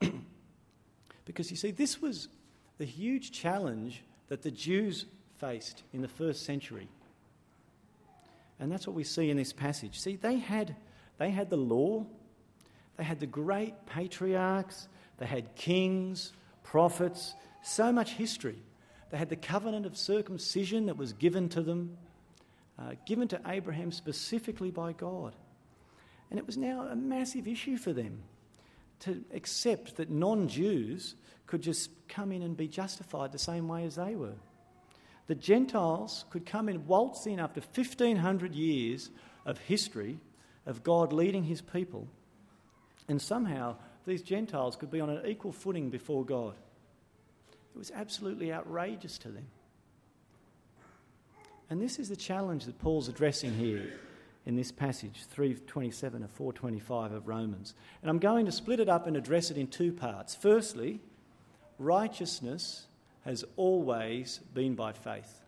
because 1.24 1.50
you 1.50 1.56
see, 1.56 1.70
this 1.70 2.00
was, 2.00 2.28
the 2.78 2.84
huge 2.84 3.32
challenge 3.32 4.02
that 4.28 4.42
the 4.42 4.50
Jews 4.50 5.06
faced 5.38 5.82
in 5.92 6.00
the 6.00 6.08
first 6.08 6.44
century. 6.44 6.88
And 8.60 8.72
that's 8.72 8.86
what 8.86 8.96
we 8.96 9.04
see 9.04 9.30
in 9.30 9.36
this 9.36 9.52
passage. 9.52 9.98
See, 10.00 10.16
they 10.16 10.38
had, 10.38 10.76
they 11.18 11.30
had 11.30 11.50
the 11.50 11.56
law, 11.56 12.06
they 12.96 13.04
had 13.04 13.20
the 13.20 13.26
great 13.26 13.74
patriarchs, 13.86 14.88
they 15.18 15.26
had 15.26 15.54
kings, 15.54 16.32
prophets, 16.62 17.34
so 17.62 17.92
much 17.92 18.12
history. 18.12 18.62
They 19.10 19.18
had 19.18 19.28
the 19.28 19.36
covenant 19.36 19.86
of 19.86 19.96
circumcision 19.96 20.86
that 20.86 20.96
was 20.96 21.12
given 21.12 21.48
to 21.50 21.62
them, 21.62 21.96
uh, 22.78 22.92
given 23.06 23.28
to 23.28 23.40
Abraham 23.46 23.90
specifically 23.90 24.70
by 24.70 24.92
God. 24.92 25.34
And 26.30 26.38
it 26.38 26.46
was 26.46 26.56
now 26.56 26.82
a 26.82 26.96
massive 26.96 27.48
issue 27.48 27.76
for 27.76 27.92
them 27.92 28.22
to 29.00 29.24
accept 29.32 29.96
that 29.96 30.10
non 30.10 30.48
Jews 30.48 31.14
could 31.46 31.62
just 31.62 31.90
come 32.08 32.32
in 32.32 32.42
and 32.42 32.56
be 32.56 32.68
justified 32.68 33.32
the 33.32 33.38
same 33.38 33.68
way 33.68 33.84
as 33.84 33.96
they 33.96 34.14
were. 34.14 34.36
The 35.26 35.34
Gentiles 35.34 36.24
could 36.30 36.46
come 36.46 36.68
in, 36.68 36.86
waltz 36.86 37.26
in 37.26 37.38
after 37.38 37.60
1500 37.60 38.54
years 38.54 39.10
of 39.46 39.58
history 39.58 40.18
of 40.66 40.82
God 40.82 41.12
leading 41.12 41.44
his 41.44 41.60
people, 41.60 42.08
and 43.08 43.20
somehow 43.20 43.76
these 44.08 44.22
Gentiles 44.22 44.74
could 44.74 44.90
be 44.90 45.00
on 45.00 45.10
an 45.10 45.26
equal 45.26 45.52
footing 45.52 45.90
before 45.90 46.24
God. 46.24 46.54
It 47.74 47.78
was 47.78 47.92
absolutely 47.94 48.52
outrageous 48.52 49.18
to 49.18 49.28
them. 49.28 49.46
And 51.70 51.80
this 51.80 51.98
is 51.98 52.08
the 52.08 52.16
challenge 52.16 52.64
that 52.64 52.78
Paul's 52.78 53.08
addressing 53.08 53.54
here 53.54 53.92
in 54.46 54.56
this 54.56 54.72
passage, 54.72 55.24
327 55.30 56.24
or 56.24 56.28
425 56.28 57.12
of 57.12 57.28
Romans. 57.28 57.74
And 58.00 58.10
I'm 58.10 58.18
going 58.18 58.46
to 58.46 58.52
split 58.52 58.80
it 58.80 58.88
up 58.88 59.06
and 59.06 59.16
address 59.16 59.50
it 59.50 59.58
in 59.58 59.66
two 59.66 59.92
parts. 59.92 60.34
Firstly, 60.34 61.00
righteousness 61.78 62.86
has 63.26 63.44
always 63.56 64.40
been 64.54 64.74
by 64.74 64.92
faith. 64.92 65.40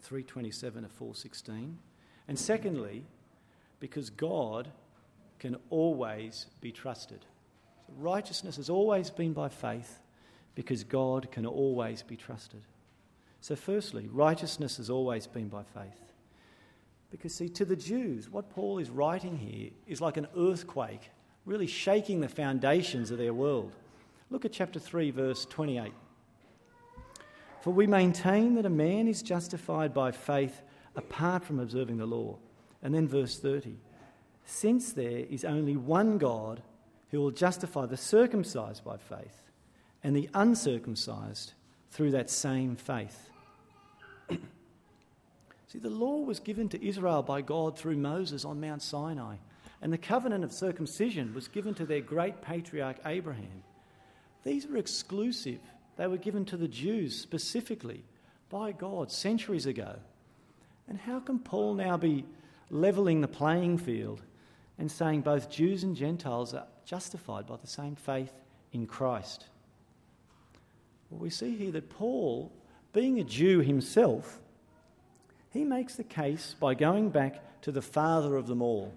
327 0.00 0.84
or 0.84 0.88
416. 0.88 1.78
And 2.26 2.38
secondly, 2.38 3.04
because 3.78 4.10
God 4.10 4.68
can 5.38 5.56
always 5.70 6.46
be 6.60 6.72
trusted. 6.72 7.24
Righteousness 7.98 8.56
has 8.56 8.70
always 8.70 9.10
been 9.10 9.32
by 9.32 9.48
faith 9.48 10.00
because 10.54 10.84
God 10.84 11.30
can 11.30 11.46
always 11.46 12.02
be 12.02 12.16
trusted. 12.16 12.62
So, 13.40 13.56
firstly, 13.56 14.08
righteousness 14.12 14.76
has 14.76 14.88
always 14.90 15.26
been 15.26 15.48
by 15.48 15.62
faith. 15.64 16.12
Because, 17.10 17.34
see, 17.34 17.48
to 17.50 17.64
the 17.64 17.76
Jews, 17.76 18.30
what 18.30 18.50
Paul 18.50 18.78
is 18.78 18.88
writing 18.88 19.36
here 19.36 19.70
is 19.86 20.00
like 20.00 20.16
an 20.16 20.28
earthquake, 20.36 21.10
really 21.44 21.66
shaking 21.66 22.20
the 22.20 22.28
foundations 22.28 23.10
of 23.10 23.18
their 23.18 23.34
world. 23.34 23.72
Look 24.30 24.44
at 24.44 24.52
chapter 24.52 24.78
3, 24.78 25.10
verse 25.10 25.44
28. 25.46 25.92
For 27.60 27.72
we 27.72 27.86
maintain 27.86 28.54
that 28.54 28.66
a 28.66 28.70
man 28.70 29.08
is 29.08 29.22
justified 29.22 29.92
by 29.92 30.10
faith 30.10 30.62
apart 30.96 31.44
from 31.44 31.60
observing 31.60 31.98
the 31.98 32.06
law. 32.06 32.38
And 32.82 32.94
then 32.94 33.06
verse 33.06 33.38
30. 33.38 33.76
Since 34.44 34.92
there 34.92 35.24
is 35.30 35.44
only 35.44 35.76
one 35.76 36.18
God 36.18 36.62
who 37.12 37.20
will 37.20 37.30
justify 37.30 37.86
the 37.86 37.96
circumcised 37.96 38.82
by 38.84 38.96
faith 38.96 39.42
and 40.02 40.16
the 40.16 40.28
uncircumcised 40.34 41.52
through 41.90 42.10
that 42.10 42.30
same 42.30 42.74
faith. 42.74 43.28
See, 45.68 45.78
the 45.78 45.90
law 45.90 46.16
was 46.16 46.40
given 46.40 46.68
to 46.70 46.84
Israel 46.84 47.22
by 47.22 47.42
God 47.42 47.78
through 47.78 47.98
Moses 47.98 48.44
on 48.44 48.60
Mount 48.60 48.82
Sinai, 48.82 49.36
and 49.82 49.92
the 49.92 49.98
covenant 49.98 50.42
of 50.42 50.52
circumcision 50.52 51.34
was 51.34 51.48
given 51.48 51.74
to 51.74 51.84
their 51.84 52.00
great 52.00 52.40
patriarch 52.40 52.96
Abraham. 53.04 53.62
These 54.42 54.66
were 54.66 54.78
exclusive, 54.78 55.60
they 55.96 56.06
were 56.06 56.16
given 56.16 56.46
to 56.46 56.56
the 56.56 56.68
Jews 56.68 57.18
specifically 57.18 58.04
by 58.48 58.72
God 58.72 59.12
centuries 59.12 59.66
ago. 59.66 59.96
And 60.88 60.98
how 60.98 61.20
can 61.20 61.38
Paul 61.38 61.74
now 61.74 61.96
be 61.96 62.24
levelling 62.70 63.20
the 63.20 63.28
playing 63.28 63.78
field 63.78 64.22
and 64.78 64.90
saying 64.90 65.22
both 65.22 65.50
Jews 65.50 65.84
and 65.84 65.94
Gentiles 65.94 66.54
are 66.54 66.66
justified 66.84 67.46
by 67.46 67.56
the 67.56 67.66
same 67.66 67.94
faith 67.94 68.32
in 68.72 68.86
Christ? 68.86 69.46
Well, 71.10 71.20
we 71.20 71.30
see 71.30 71.56
here 71.56 71.72
that 71.72 71.90
Paul, 71.90 72.52
being 72.92 73.20
a 73.20 73.24
Jew 73.24 73.60
himself, 73.60 74.40
he 75.50 75.64
makes 75.64 75.96
the 75.96 76.04
case 76.04 76.56
by 76.58 76.74
going 76.74 77.10
back 77.10 77.60
to 77.62 77.72
the 77.72 77.82
father 77.82 78.36
of 78.36 78.46
them 78.46 78.62
all, 78.62 78.92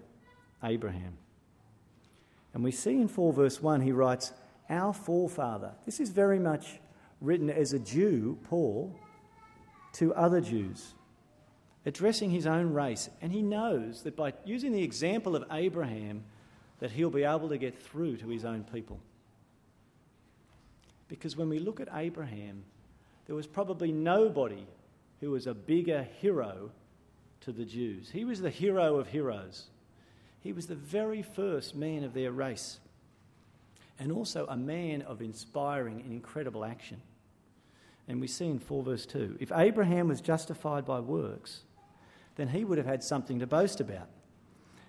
Abraham. 0.64 1.18
And 2.54 2.64
we 2.64 2.72
see 2.72 3.00
in 3.00 3.08
4 3.08 3.34
verse 3.34 3.60
1, 3.60 3.82
he 3.82 3.92
writes, 3.92 4.32
Our 4.70 4.94
forefather. 4.94 5.72
This 5.84 6.00
is 6.00 6.08
very 6.08 6.38
much 6.38 6.80
written 7.20 7.50
as 7.50 7.74
a 7.74 7.78
Jew, 7.78 8.38
Paul, 8.44 8.98
to 9.94 10.14
other 10.14 10.40
Jews, 10.40 10.94
addressing 11.86 12.30
his 12.30 12.46
own 12.46 12.72
race. 12.72 13.08
And 13.22 13.32
he 13.32 13.42
knows 13.42 14.02
that 14.02 14.16
by 14.16 14.34
using 14.44 14.72
the 14.72 14.82
example 14.82 15.36
of 15.36 15.44
Abraham, 15.50 16.24
that 16.80 16.90
he'll 16.90 17.10
be 17.10 17.24
able 17.24 17.48
to 17.48 17.56
get 17.56 17.80
through 17.80 18.18
to 18.18 18.28
his 18.28 18.44
own 18.44 18.64
people. 18.64 19.00
Because 21.08 21.36
when 21.36 21.48
we 21.48 21.60
look 21.60 21.80
at 21.80 21.88
Abraham, 21.94 22.64
there 23.26 23.36
was 23.36 23.46
probably 23.46 23.92
nobody 23.92 24.66
who 25.20 25.30
was 25.30 25.46
a 25.46 25.54
bigger 25.54 26.06
hero 26.20 26.70
to 27.40 27.52
the 27.52 27.64
Jews. 27.64 28.10
He 28.10 28.24
was 28.24 28.40
the 28.40 28.50
hero 28.50 28.96
of 28.96 29.08
heroes. 29.08 29.66
He 30.40 30.52
was 30.52 30.66
the 30.66 30.74
very 30.74 31.22
first 31.22 31.74
man 31.74 32.04
of 32.04 32.12
their 32.12 32.32
race, 32.32 32.78
and 33.98 34.12
also 34.12 34.46
a 34.48 34.56
man 34.56 35.02
of 35.02 35.22
inspiring 35.22 36.00
and 36.00 36.12
incredible 36.12 36.64
action. 36.64 37.00
And 38.08 38.20
we 38.20 38.26
see 38.26 38.46
in 38.46 38.58
4 38.58 38.82
verse 38.82 39.06
2 39.06 39.38
if 39.40 39.50
Abraham 39.52 40.08
was 40.08 40.20
justified 40.20 40.84
by 40.84 41.00
works, 41.00 41.62
then 42.36 42.48
he 42.48 42.64
would 42.64 42.78
have 42.78 42.86
had 42.86 43.02
something 43.02 43.40
to 43.40 43.46
boast 43.46 43.80
about. 43.80 44.08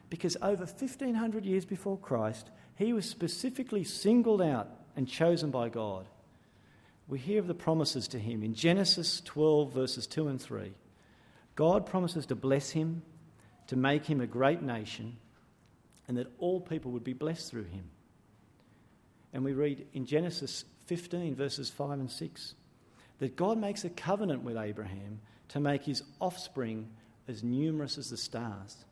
Because 0.10 0.38
over 0.42 0.64
1500 0.64 1.46
years 1.46 1.66
before 1.66 1.98
Christ, 1.98 2.50
he 2.76 2.94
was 2.94 3.10
specifically 3.10 3.84
singled 3.84 4.42
out 4.42 4.70
and 4.96 5.08
chosen 5.08 5.52
by 5.52 5.70
God 5.70 6.08
we 7.08 7.20
hear 7.20 7.40
of 7.40 7.48
the 7.48 7.54
promises 7.54 8.08
to 8.10 8.20
him 8.20 8.44
in 8.44 8.54
Genesis 8.54 9.22
12, 9.22 9.74
verses 9.74 10.08
2 10.08 10.28
and 10.28 10.42
3. 10.42 10.74
God 11.56 11.86
promises 11.86 12.26
to 12.28 12.36
bless 12.36 12.72
him, 12.72 13.02
to 13.68 13.76
make 13.76 14.06
him 14.06 14.22
a 14.22 14.28
great 14.28 14.62
nation, 14.62 15.18
and 16.08 16.18
that 16.18 16.32
all 16.38 16.60
people 16.60 16.92
would 16.92 17.04
be 17.04 17.14
blessed 17.14 17.50
through 17.50 17.66
him. 17.66 17.86
And 19.34 19.44
we 19.44 19.54
read 19.54 19.88
in 19.94 20.06
Genesis 20.06 20.66
15, 20.88 21.36
verses 21.36 21.70
5 21.70 21.92
and 21.92 22.12
6, 22.12 22.56
that 23.20 23.36
God 23.36 23.58
makes 23.58 23.84
a 23.84 23.90
covenant 23.90 24.44
with 24.44 24.58
Abraham 24.58 25.20
to 25.50 25.60
make 25.60 25.84
his 25.84 26.04
offspring 26.20 26.90
as 27.28 27.44
numerous 27.44 27.98
as 27.98 28.10
the 28.10 28.18
stars. 28.18 28.86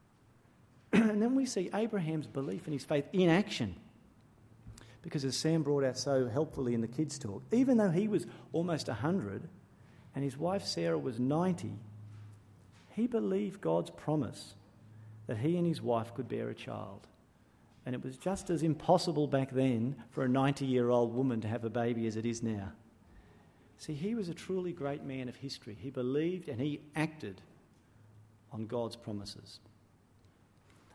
and 0.92 1.22
then 1.22 1.34
we 1.34 1.46
see 1.46 1.70
Abraham's 1.72 2.26
belief 2.26 2.64
and 2.64 2.72
his 2.72 2.84
faith 2.84 3.06
in 3.12 3.28
action. 3.28 3.76
Because 5.02 5.24
as 5.24 5.36
Sam 5.36 5.62
brought 5.62 5.84
out 5.84 5.96
so 5.96 6.28
helpfully 6.28 6.74
in 6.74 6.80
the 6.80 6.88
kids' 6.88 7.18
talk, 7.18 7.42
even 7.52 7.78
though 7.78 7.90
he 7.90 8.08
was 8.08 8.26
almost 8.52 8.88
100 8.88 9.48
and 10.14 10.24
his 10.24 10.36
wife 10.36 10.64
Sarah 10.64 10.98
was 10.98 11.18
90, 11.18 11.72
he 12.90 13.06
believed 13.06 13.60
God's 13.60 13.90
promise 13.90 14.54
that 15.26 15.38
he 15.38 15.56
and 15.56 15.66
his 15.66 15.80
wife 15.80 16.12
could 16.14 16.28
bear 16.28 16.50
a 16.50 16.54
child. 16.54 17.06
And 17.86 17.94
it 17.94 18.04
was 18.04 18.16
just 18.16 18.50
as 18.50 18.62
impossible 18.62 19.26
back 19.26 19.52
then 19.52 19.96
for 20.10 20.24
a 20.24 20.28
90 20.28 20.66
year 20.66 20.90
old 20.90 21.14
woman 21.14 21.40
to 21.40 21.48
have 21.48 21.64
a 21.64 21.70
baby 21.70 22.06
as 22.06 22.16
it 22.16 22.26
is 22.26 22.42
now. 22.42 22.72
See, 23.78 23.94
he 23.94 24.14
was 24.14 24.28
a 24.28 24.34
truly 24.34 24.72
great 24.72 25.04
man 25.04 25.28
of 25.28 25.36
history. 25.36 25.76
He 25.80 25.88
believed 25.88 26.48
and 26.48 26.60
he 26.60 26.80
acted 26.94 27.40
on 28.52 28.66
God's 28.66 28.96
promises. 28.96 29.60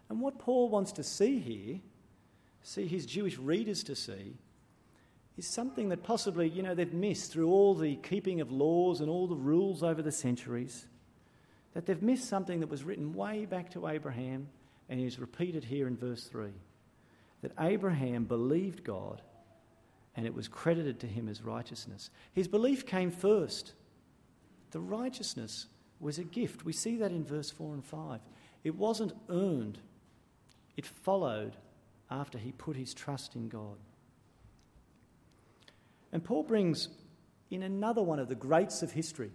And 0.09 0.21
what 0.21 0.39
Paul 0.39 0.69
wants 0.69 0.91
to 0.93 1.03
see 1.03 1.39
here 1.39 1.79
see 2.61 2.87
his 2.87 3.05
Jewish 3.05 3.37
readers 3.37 3.83
to 3.83 3.95
see 3.95 4.35
is 5.37 5.45
something 5.45 5.89
that 5.89 6.03
possibly, 6.03 6.49
you 6.49 6.63
know, 6.63 6.73
they've 6.73 6.93
missed 6.93 7.31
through 7.31 7.49
all 7.49 7.75
the 7.75 7.95
keeping 7.97 8.41
of 8.41 8.51
laws 8.51 9.01
and 9.01 9.09
all 9.09 9.27
the 9.27 9.35
rules 9.35 9.83
over 9.83 10.01
the 10.01 10.11
centuries. 10.11 10.87
That 11.73 11.85
they've 11.85 12.01
missed 12.01 12.27
something 12.27 12.61
that 12.61 12.69
was 12.69 12.83
written 12.83 13.13
way 13.13 13.45
back 13.45 13.71
to 13.71 13.87
Abraham 13.87 14.47
and 14.89 14.99
is 14.99 15.19
repeated 15.19 15.63
here 15.63 15.87
in 15.87 15.97
verse 15.97 16.23
3. 16.25 16.49
That 17.41 17.51
Abraham 17.59 18.23
believed 18.23 18.83
God 18.83 19.21
and 20.15 20.25
it 20.25 20.33
was 20.33 20.47
credited 20.47 20.99
to 21.01 21.07
him 21.07 21.27
as 21.27 21.41
righteousness. 21.41 22.09
His 22.33 22.47
belief 22.47 22.85
came 22.85 23.11
first. 23.11 23.73
The 24.71 24.79
righteousness 24.79 25.67
was 25.99 26.17
a 26.19 26.23
gift. 26.23 26.65
We 26.65 26.73
see 26.73 26.97
that 26.97 27.11
in 27.11 27.23
verse 27.23 27.51
4 27.51 27.73
and 27.73 27.83
5. 27.83 28.19
It 28.63 28.75
wasn't 28.75 29.13
earned, 29.29 29.79
it 30.75 30.85
followed 30.85 31.55
after 32.09 32.37
he 32.37 32.51
put 32.51 32.75
his 32.75 32.93
trust 32.93 33.35
in 33.35 33.47
God. 33.47 33.77
And 36.11 36.23
Paul 36.23 36.43
brings 36.43 36.89
in 37.51 37.63
another 37.63 38.01
one 38.01 38.19
of 38.19 38.27
the 38.27 38.35
greats 38.35 38.81
of 38.81 38.91
history. 38.91 39.31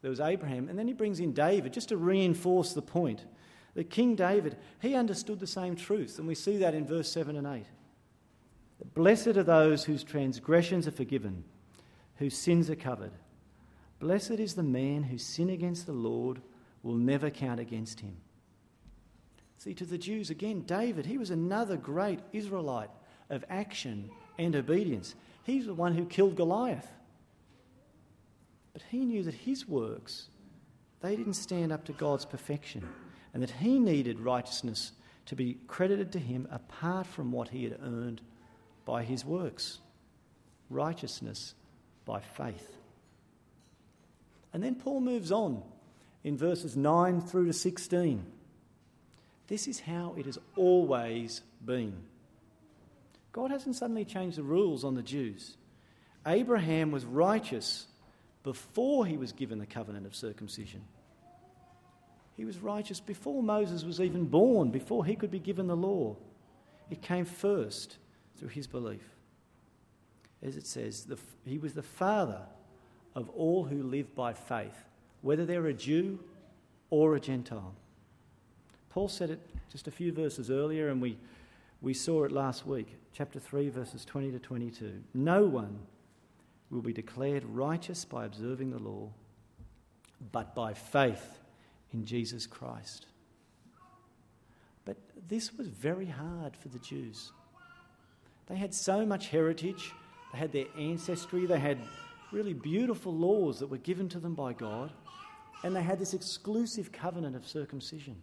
There 0.00 0.10
was 0.10 0.20
Abraham, 0.20 0.68
and 0.68 0.78
then 0.78 0.88
he 0.88 0.94
brings 0.94 1.20
in 1.20 1.32
David 1.32 1.72
just 1.72 1.90
to 1.90 1.96
reinforce 1.96 2.72
the 2.72 2.82
point 2.82 3.24
that 3.74 3.90
King 3.90 4.14
David, 4.14 4.56
he 4.80 4.94
understood 4.94 5.40
the 5.40 5.46
same 5.46 5.76
truth, 5.76 6.18
and 6.18 6.28
we 6.28 6.34
see 6.34 6.58
that 6.58 6.74
in 6.74 6.86
verse 6.86 7.10
7 7.10 7.36
and 7.36 7.46
8. 7.46 7.64
Blessed 8.94 9.28
are 9.28 9.42
those 9.42 9.84
whose 9.84 10.04
transgressions 10.04 10.86
are 10.88 10.92
forgiven, 10.92 11.44
whose 12.16 12.36
sins 12.36 12.68
are 12.68 12.76
covered. 12.76 13.12
Blessed 14.02 14.32
is 14.32 14.54
the 14.54 14.64
man 14.64 15.04
whose 15.04 15.22
sin 15.22 15.48
against 15.48 15.86
the 15.86 15.92
Lord 15.92 16.42
will 16.82 16.96
never 16.96 17.30
count 17.30 17.60
against 17.60 18.00
him. 18.00 18.16
See, 19.58 19.74
to 19.74 19.84
the 19.84 19.96
Jews, 19.96 20.28
again, 20.28 20.62
David, 20.62 21.06
he 21.06 21.18
was 21.18 21.30
another 21.30 21.76
great 21.76 22.18
Israelite 22.32 22.90
of 23.30 23.44
action 23.48 24.10
and 24.40 24.56
obedience. 24.56 25.14
He's 25.44 25.66
the 25.66 25.74
one 25.74 25.94
who 25.94 26.04
killed 26.04 26.34
Goliath. 26.34 26.88
But 28.72 28.82
he 28.90 29.04
knew 29.04 29.22
that 29.22 29.34
his 29.34 29.68
works, 29.68 30.30
they 31.00 31.14
didn't 31.14 31.34
stand 31.34 31.70
up 31.70 31.84
to 31.84 31.92
God's 31.92 32.24
perfection, 32.24 32.84
and 33.32 33.40
that 33.40 33.52
he 33.52 33.78
needed 33.78 34.18
righteousness 34.18 34.90
to 35.26 35.36
be 35.36 35.58
credited 35.68 36.10
to 36.10 36.18
him 36.18 36.48
apart 36.50 37.06
from 37.06 37.30
what 37.30 37.50
he 37.50 37.62
had 37.62 37.78
earned 37.80 38.20
by 38.84 39.04
his 39.04 39.24
works. 39.24 39.78
Righteousness 40.70 41.54
by 42.04 42.18
faith. 42.18 42.81
And 44.52 44.62
then 44.62 44.74
Paul 44.74 45.00
moves 45.00 45.32
on 45.32 45.62
in 46.24 46.36
verses 46.36 46.76
9 46.76 47.20
through 47.20 47.46
to 47.46 47.52
16. 47.52 48.24
This 49.48 49.66
is 49.66 49.80
how 49.80 50.14
it 50.16 50.26
has 50.26 50.38
always 50.56 51.42
been. 51.64 51.94
God 53.32 53.50
hasn't 53.50 53.76
suddenly 53.76 54.04
changed 54.04 54.38
the 54.38 54.42
rules 54.42 54.84
on 54.84 54.94
the 54.94 55.02
Jews. 55.02 55.56
Abraham 56.26 56.90
was 56.90 57.04
righteous 57.04 57.86
before 58.42 59.06
he 59.06 59.16
was 59.16 59.32
given 59.32 59.58
the 59.58 59.66
covenant 59.66 60.06
of 60.06 60.14
circumcision. 60.14 60.82
He 62.36 62.44
was 62.44 62.58
righteous 62.58 63.00
before 63.00 63.42
Moses 63.42 63.84
was 63.84 64.00
even 64.00 64.26
born, 64.26 64.70
before 64.70 65.04
he 65.04 65.16
could 65.16 65.30
be 65.30 65.38
given 65.38 65.66
the 65.66 65.76
law. 65.76 66.16
It 66.90 67.02
came 67.02 67.24
first 67.24 67.96
through 68.36 68.48
his 68.48 68.66
belief. 68.66 69.04
As 70.42 70.56
it 70.56 70.66
says, 70.66 71.04
the, 71.04 71.18
he 71.44 71.58
was 71.58 71.74
the 71.74 71.82
father 71.82 72.42
of 73.14 73.28
all 73.30 73.64
who 73.64 73.82
live 73.82 74.14
by 74.14 74.32
faith, 74.32 74.84
whether 75.20 75.44
they're 75.44 75.66
a 75.66 75.74
Jew 75.74 76.18
or 76.90 77.14
a 77.14 77.20
Gentile. 77.20 77.74
Paul 78.90 79.08
said 79.08 79.30
it 79.30 79.40
just 79.70 79.88
a 79.88 79.90
few 79.90 80.12
verses 80.12 80.50
earlier, 80.50 80.88
and 80.88 81.00
we, 81.00 81.16
we 81.80 81.94
saw 81.94 82.24
it 82.24 82.32
last 82.32 82.66
week, 82.66 82.88
chapter 83.12 83.40
3, 83.40 83.70
verses 83.70 84.04
20 84.04 84.32
to 84.32 84.38
22. 84.38 85.02
No 85.14 85.44
one 85.44 85.78
will 86.70 86.82
be 86.82 86.92
declared 86.92 87.44
righteous 87.44 88.04
by 88.04 88.24
observing 88.24 88.70
the 88.70 88.78
law, 88.78 89.08
but 90.30 90.54
by 90.54 90.74
faith 90.74 91.38
in 91.92 92.04
Jesus 92.04 92.46
Christ. 92.46 93.06
But 94.84 94.96
this 95.28 95.56
was 95.56 95.68
very 95.68 96.06
hard 96.06 96.56
for 96.56 96.68
the 96.68 96.78
Jews. 96.78 97.32
They 98.46 98.56
had 98.56 98.74
so 98.74 99.06
much 99.06 99.28
heritage, 99.28 99.92
they 100.32 100.38
had 100.38 100.52
their 100.52 100.66
ancestry, 100.78 101.46
they 101.46 101.60
had 101.60 101.78
really 102.32 102.54
beautiful 102.54 103.14
laws 103.14 103.58
that 103.60 103.68
were 103.68 103.78
given 103.78 104.08
to 104.08 104.18
them 104.18 104.34
by 104.34 104.52
God, 104.52 104.92
and 105.62 105.76
they 105.76 105.82
had 105.82 105.98
this 105.98 106.14
exclusive 106.14 106.90
covenant 106.90 107.36
of 107.36 107.46
circumcision. 107.46 108.16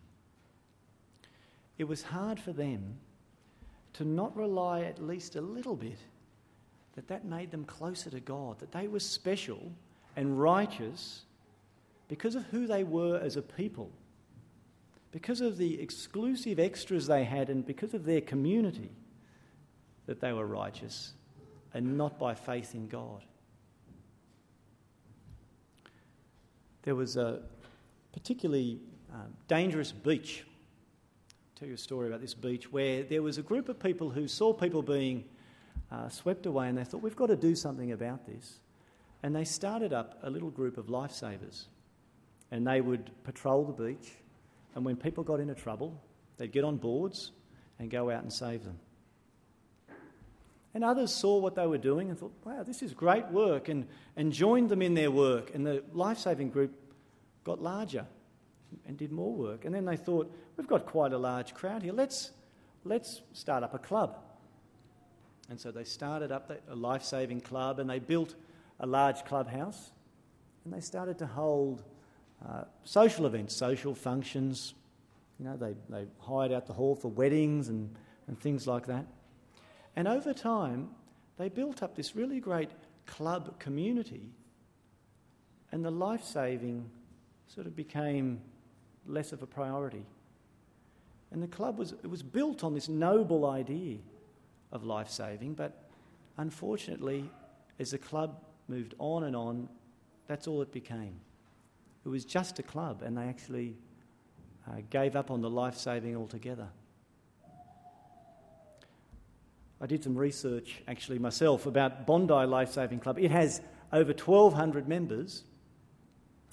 It 1.78 1.88
was 1.88 2.04
hard 2.04 2.40
for 2.40 2.52
them 2.52 2.98
to 3.94 4.04
not 4.04 4.36
rely 4.36 4.82
at 4.82 5.02
least 5.02 5.36
a 5.36 5.42
little 5.42 5.76
bit 5.76 5.98
that 6.96 7.08
that 7.08 7.26
made 7.26 7.52
them 7.52 7.64
closer 7.64 8.10
to 8.10 8.20
God, 8.20 8.60
that 8.60 8.72
they 8.72 8.88
were 8.88 9.00
special 9.00 9.72
and 10.16 10.40
righteous 10.40 11.22
because 12.10 12.36
of 12.36 12.44
who 12.48 12.68
they 12.68 12.84
were 12.84 13.20
as 13.20 13.38
a 13.38 13.42
people, 13.42 13.90
because 15.12 15.40
of 15.40 15.58
the 15.58 15.80
exclusive 15.80 16.60
extras 16.60 17.08
they 17.08 17.24
had, 17.24 17.50
and 17.50 17.66
because 17.66 17.94
of 17.94 18.04
their 18.04 18.22
community, 18.22 18.92
that 20.08 20.20
they 20.20 20.34
were 20.34 20.46
righteous 20.46 21.14
and 21.74 21.98
not 21.98 22.20
by 22.20 22.34
faith 22.34 22.74
in 22.74 22.88
God. 22.88 23.24
There 26.84 26.96
was 26.96 27.18
a 27.18 27.42
particularly 28.14 28.80
um, 29.14 29.34
dangerous 29.48 29.92
beach. 29.92 30.44
I'll 30.46 31.60
tell 31.60 31.68
you 31.68 31.74
a 31.74 31.78
story 31.78 32.08
about 32.08 32.22
this 32.22 32.34
beach 32.34 32.72
where 32.72 33.04
there 33.04 33.22
was 33.22 33.38
a 33.38 33.42
group 33.42 33.70
of 33.70 33.80
people 33.80 34.10
who 34.10 34.28
saw 34.28 34.54
people 34.54 34.82
being 34.82 35.26
uh, 35.92 36.10
swept 36.10 36.46
away 36.46 36.70
and 36.70 36.78
they 36.78 36.84
thought, 36.84 37.02
we've 37.02 37.16
got 37.16 37.28
to 37.28 37.36
do 37.36 37.56
something 37.56 37.92
about 37.92 38.26
this. 38.26 38.60
And 39.24 39.36
they 39.36 39.44
started 39.44 39.92
up 39.92 40.20
a 40.24 40.30
little 40.30 40.50
group 40.50 40.78
of 40.78 40.88
lifesavers 40.88 41.66
and 42.52 42.66
they 42.66 42.82
would 42.82 43.12
patrol 43.24 43.66
the 43.66 43.84
beach. 43.84 44.12
And 44.76 44.86
when 44.86 44.96
people 44.96 45.24
got 45.24 45.40
into 45.40 45.56
trouble, 45.56 46.00
they'd 46.38 46.52
get 46.52 46.64
on 46.64 46.78
boards 46.78 47.32
and 47.80 47.90
go 47.90 48.10
out 48.10 48.24
and 48.24 48.32
save 48.32 48.64
them. 48.64 48.80
And 50.74 50.84
others 50.84 51.12
saw 51.12 51.38
what 51.40 51.56
they 51.56 51.66
were 51.66 51.80
doing 51.80 52.10
and 52.10 52.20
thought, 52.20 52.34
wow, 52.44 52.64
this 52.64 52.84
is 52.84 52.94
great 52.94 53.28
work, 53.28 53.70
and, 53.70 53.88
and 54.16 54.32
joined 54.32 54.70
them 54.70 54.82
in 54.82 54.94
their 54.94 55.10
work. 55.10 55.52
And 55.56 55.66
the 55.66 55.84
life 55.94 56.20
saving 56.20 56.52
group 56.52 56.72
got 57.44 57.62
larger 57.62 58.06
and 58.86 58.98
did 58.98 59.12
more 59.12 59.34
work. 59.34 59.66
And 59.66 59.74
then 59.74 59.86
they 59.86 59.98
thought, 59.98 60.32
we've 60.58 60.68
got 60.68 60.86
quite 60.86 61.14
a 61.14 61.18
large 61.18 61.54
crowd 61.54 61.82
here, 61.82 61.94
let's, 61.94 62.32
let's 62.84 63.22
start 63.34 63.64
up 63.64 63.74
a 63.74 63.80
club. 63.80 64.18
And 65.50 65.60
so 65.60 65.72
they 65.72 65.84
started 65.84 66.32
up 66.32 66.52
a 66.70 66.76
life 66.76 67.04
saving 67.04 67.42
club 67.42 67.80
and 67.80 67.90
they 67.90 67.98
built 67.98 68.36
a 68.80 68.86
large 68.86 69.26
clubhouse 69.26 69.92
and 70.64 70.74
they 70.74 70.82
started 70.82 71.18
to 71.20 71.26
hold 71.26 71.84
uh, 72.48 72.66
social 72.84 73.26
events, 73.26 73.56
social 73.56 73.96
functions. 73.96 74.76
You 75.40 75.46
know, 75.46 75.58
they, 75.58 75.76
they 75.90 76.06
hired 76.20 76.52
out 76.52 76.68
the 76.68 76.74
hall 76.74 76.96
for 76.96 77.08
weddings 77.08 77.70
and, 77.70 77.96
and 78.28 78.40
things 78.40 78.68
like 78.68 78.86
that. 78.86 79.08
And 80.00 80.08
over 80.08 80.34
time, 80.34 80.92
they 81.38 81.50
built 81.50 81.84
up 81.84 81.94
this 81.94 82.16
really 82.16 82.40
great 82.40 82.70
club 83.06 83.60
community, 83.60 84.32
and 85.74 85.84
the 85.84 85.92
life 85.92 86.24
saving 86.24 86.90
sort 87.54 87.68
of 87.68 87.76
became 87.76 88.40
less 89.06 89.34
of 89.34 89.44
a 89.44 89.46
priority. 89.46 90.06
And 91.32 91.44
the 91.44 91.50
club 91.50 91.78
was, 91.78 91.92
it 91.92 92.10
was 92.10 92.24
built 92.24 92.64
on 92.64 92.74
this 92.74 92.88
noble 92.88 93.46
idea 93.46 93.98
of 94.72 94.86
life 94.86 95.10
saving, 95.10 95.56
but 95.56 95.90
unfortunately, 96.38 97.30
as 97.78 97.92
the 97.92 97.98
club 97.98 98.42
moved 98.70 98.96
on 99.00 99.26
and 99.26 99.36
on, 99.36 99.68
that's 100.28 100.48
all 100.48 100.62
it 100.62 100.72
became. 100.72 101.20
It 102.06 102.08
was 102.08 102.24
just 102.24 102.58
a 102.58 102.64
club, 102.64 103.02
and 103.02 103.18
they 103.18 103.26
actually 103.26 103.76
uh, 104.66 104.76
gave 104.90 105.18
up 105.18 105.30
on 105.30 105.42
the 105.42 105.50
life 105.50 105.76
saving 105.76 106.16
altogether. 106.16 106.70
I 109.82 109.86
did 109.86 110.04
some 110.04 110.16
research 110.16 110.82
actually 110.88 111.20
myself 111.20 111.66
about 111.66 112.06
Bondi 112.06 112.34
Life 112.46 112.72
Saving 112.72 113.00
Club. 113.00 113.18
It 113.18 113.32
has 113.32 113.62
over 113.94 114.12
1,200 114.12 114.88
members. 114.88 115.44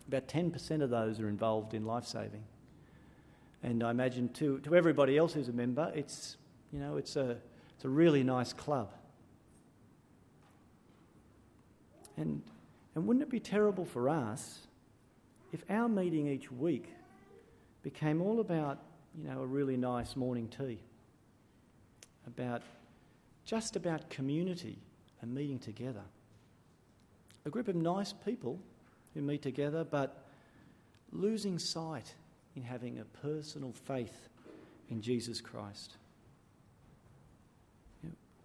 About 0.07 0.29
10% 0.29 0.83
of 0.83 0.91
those 0.91 1.19
are 1.19 1.29
involved 1.29 1.75
in 1.75 1.85
life 1.85 2.07
saving. 2.07 2.45
And 3.63 3.83
I 3.83 3.91
imagine 3.91 4.29
to, 4.35 4.61
to 4.61 4.77
everybody 4.77 5.19
else 5.19 5.33
who's 5.33 5.49
a 5.49 5.53
member, 5.53 5.91
it's, 5.95 6.37
you 6.73 6.79
know, 6.79 6.97
it's, 6.97 7.17
a, 7.17 7.37
it's 7.75 7.85
a 7.85 7.89
really 7.89 8.23
nice 8.23 8.53
club. 8.53 8.93
And, 12.17 12.43
and 12.95 13.07
wouldn't 13.07 13.25
it 13.25 13.31
be 13.31 13.41
terrible 13.41 13.85
for 13.85 14.09
us 14.09 14.61
if 15.53 15.65
our 15.69 15.89
meeting 15.89 16.29
each 16.29 16.53
week 16.53 16.87
became 17.83 18.23
all 18.23 18.41
about, 18.41 18.79
you 19.19 19.29
know, 19.29 19.43
a 19.43 19.47
really 19.47 19.77
nice 19.77 20.15
morning 20.15 20.49
tea, 20.49 20.79
about 22.27 22.63
just 23.47 23.77
about 23.77 24.11
community 24.11 24.77
and 25.23 25.33
meeting 25.33 25.59
together. 25.59 26.03
A 27.47 27.51
group 27.51 27.69
of 27.69 27.77
nice 27.77 28.13
people 28.13 28.59
who 29.15 29.23
meet 29.23 29.41
together, 29.41 29.85
but 29.85 30.27
losing 31.13 31.59
sight 31.59 32.13
in 32.57 32.63
having 32.63 32.99
a 32.99 33.05
personal 33.27 33.73
faith 33.73 34.29
in 34.91 35.01
Jesus 35.01 35.41
Christ. 35.41 35.97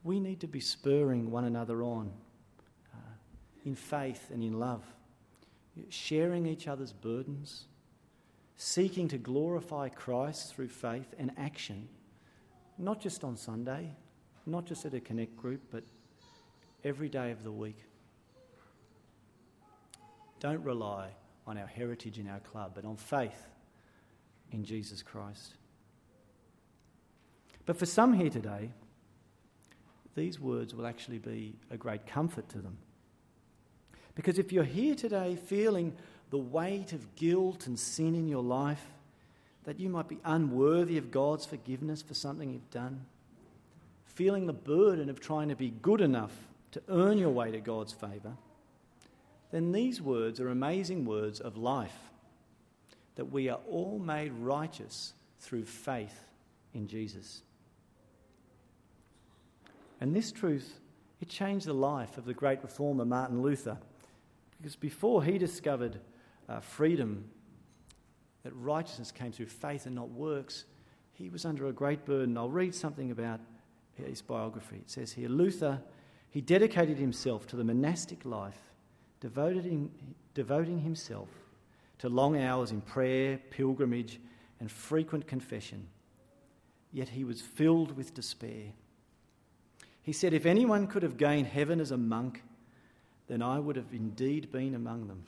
We 0.04 0.20
need 0.20 0.40
to 0.42 0.48
be 0.48 0.60
spurring 0.60 1.32
one 1.32 1.46
another 1.46 1.84
on 1.84 2.12
uh, 2.94 2.98
in 3.66 3.76
faith 3.76 4.30
and 4.32 4.44
in 4.44 4.60
love, 4.60 4.84
sharing 5.90 6.46
each 6.46 6.68
other's 6.68 6.94
burdens, 6.94 7.66
seeking 8.56 9.08
to 9.08 9.18
glorify 9.18 9.90
Christ 9.90 10.54
through 10.54 10.70
faith 10.70 11.14
and 11.18 11.32
action, 11.38 11.88
not 12.78 13.00
just 13.00 13.24
on 13.24 13.36
Sunday, 13.36 13.92
not 14.46 14.66
just 14.66 14.86
at 14.86 14.94
a 14.94 15.00
connect 15.00 15.38
group, 15.38 15.62
but 15.72 15.84
every 16.84 17.10
day 17.10 17.32
of 17.32 17.44
the 17.44 17.52
week. 17.52 17.78
Don't 20.40 20.64
rely 20.64 21.10
on 21.46 21.58
our 21.58 21.68
heritage 21.68 22.18
in 22.18 22.28
our 22.28 22.40
club, 22.40 22.72
but 22.76 22.86
on 22.86 22.96
faith 22.96 23.48
in 24.52 24.64
Jesus 24.64 25.04
Christ. 25.04 25.56
But 27.66 27.78
for 27.78 27.86
some 27.86 28.14
here 28.14 28.30
today, 28.30 28.72
these 30.16 30.40
words 30.40 30.74
will 30.74 30.88
actually 30.88 31.20
be 31.20 31.56
a 31.70 31.78
great 31.78 32.06
comfort 32.06 32.50
to 32.50 32.58
them. 32.58 32.78
Because 34.16 34.40
if 34.40 34.52
you're 34.52 34.64
here 34.64 34.96
today 34.96 35.36
feeling 35.36 35.96
the 36.32 36.38
weight 36.38 36.92
of 36.92 37.16
guilt 37.16 37.68
and 37.68 37.80
sin 37.80 38.16
in 38.16 38.28
your 38.28 38.44
life, 38.44 38.84
that 39.64 39.80
you 39.80 39.90
might 39.90 40.08
be 40.08 40.18
unworthy 40.26 40.98
of 40.98 41.12
God's 41.12 41.46
forgiveness 41.46 42.02
for 42.02 42.14
something 42.14 42.52
you've 42.52 42.72
done, 42.72 43.06
feeling 44.22 44.46
the 44.46 44.54
burden 44.54 45.10
of 45.10 45.20
trying 45.20 45.50
to 45.50 45.56
be 45.56 45.72
good 45.82 46.00
enough 46.00 46.32
to 46.70 46.80
earn 46.90 47.18
your 47.18 47.32
way 47.32 47.50
to 47.50 47.60
God's 47.60 47.92
favour, 47.92 48.38
then 49.52 49.72
these 49.72 50.00
words 50.00 50.40
are 50.40 50.50
amazing 50.50 51.06
words 51.06 51.40
of 51.40 51.58
life 51.58 51.98
that 53.16 53.26
we 53.26 53.50
are 53.50 53.60
all 53.68 53.98
made 53.98 54.32
righteous 54.34 55.14
through 55.40 55.66
faith 55.66 56.20
in 56.76 56.88
Jesus. 56.88 57.42
And 60.00 60.16
this 60.16 60.32
truth, 60.32 60.80
it 61.20 61.28
changed 61.28 61.66
the 61.66 61.74
life 61.74 62.20
of 62.20 62.26
the 62.26 62.36
great 62.36 62.62
reformer 62.62 63.06
Martin 63.06 63.42
Luther. 63.42 63.80
Because 64.60 64.76
before 64.76 65.24
he 65.24 65.40
discovered 65.40 66.00
uh, 66.48 66.60
freedom, 66.60 67.26
that 68.44 68.54
righteousness 68.56 69.12
came 69.12 69.32
through 69.32 69.48
faith 69.48 69.88
and 69.88 69.96
not 69.96 70.12
works, 70.12 70.66
he 71.12 71.30
was 71.30 71.44
under 71.44 71.66
a 71.70 71.74
great 71.74 72.06
burden. 72.06 72.38
I'll 72.38 72.50
read 72.50 72.76
something 72.76 73.10
about 73.10 73.40
his 74.08 74.22
biography. 74.22 74.78
It 74.78 74.90
says 74.90 75.12
here 75.12 75.30
Luther, 75.30 75.82
he 76.30 76.42
dedicated 76.42 76.98
himself 76.98 77.46
to 77.48 77.56
the 77.56 77.64
monastic 77.64 78.26
life, 78.26 78.60
devoting, 79.20 79.92
devoting 80.34 80.80
himself 80.80 81.30
to 82.00 82.10
long 82.10 82.38
hours 82.38 82.72
in 82.72 82.82
prayer, 82.82 83.40
pilgrimage, 83.52 84.20
and 84.60 84.72
frequent 84.72 85.28
confession. 85.28 85.88
Yet 86.94 87.10
he 87.10 87.24
was 87.24 87.42
filled 87.42 87.96
with 87.96 88.14
despair. 88.14 88.74
He 90.02 90.14
said, 90.14 90.34
If 90.34 90.46
anyone 90.46 90.88
could 90.88 91.04
have 91.04 91.18
gained 91.18 91.48
heaven 91.48 91.80
as 91.80 91.92
a 91.92 91.98
monk, 91.98 92.44
then 93.28 93.42
I 93.42 93.60
would 93.60 93.76
have 93.76 93.94
indeed 93.94 94.52
been 94.52 94.74
among 94.76 95.08
them. 95.08 95.26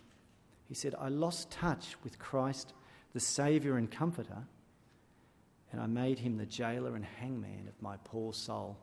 He 0.68 0.74
said, 0.74 0.96
I 1.00 1.10
lost 1.10 1.52
touch 1.52 1.96
with 2.04 2.18
Christ, 2.18 2.74
the 3.14 3.20
Saviour 3.20 3.78
and 3.78 3.92
Comforter, 3.92 4.44
and 5.74 5.82
I 5.82 5.88
made 5.88 6.20
him 6.20 6.38
the 6.38 6.46
jailer 6.46 6.96
and 6.96 7.04
hangman 7.04 7.68
of 7.68 7.82
my 7.82 7.98
poor 8.04 8.32
soul. 8.32 8.78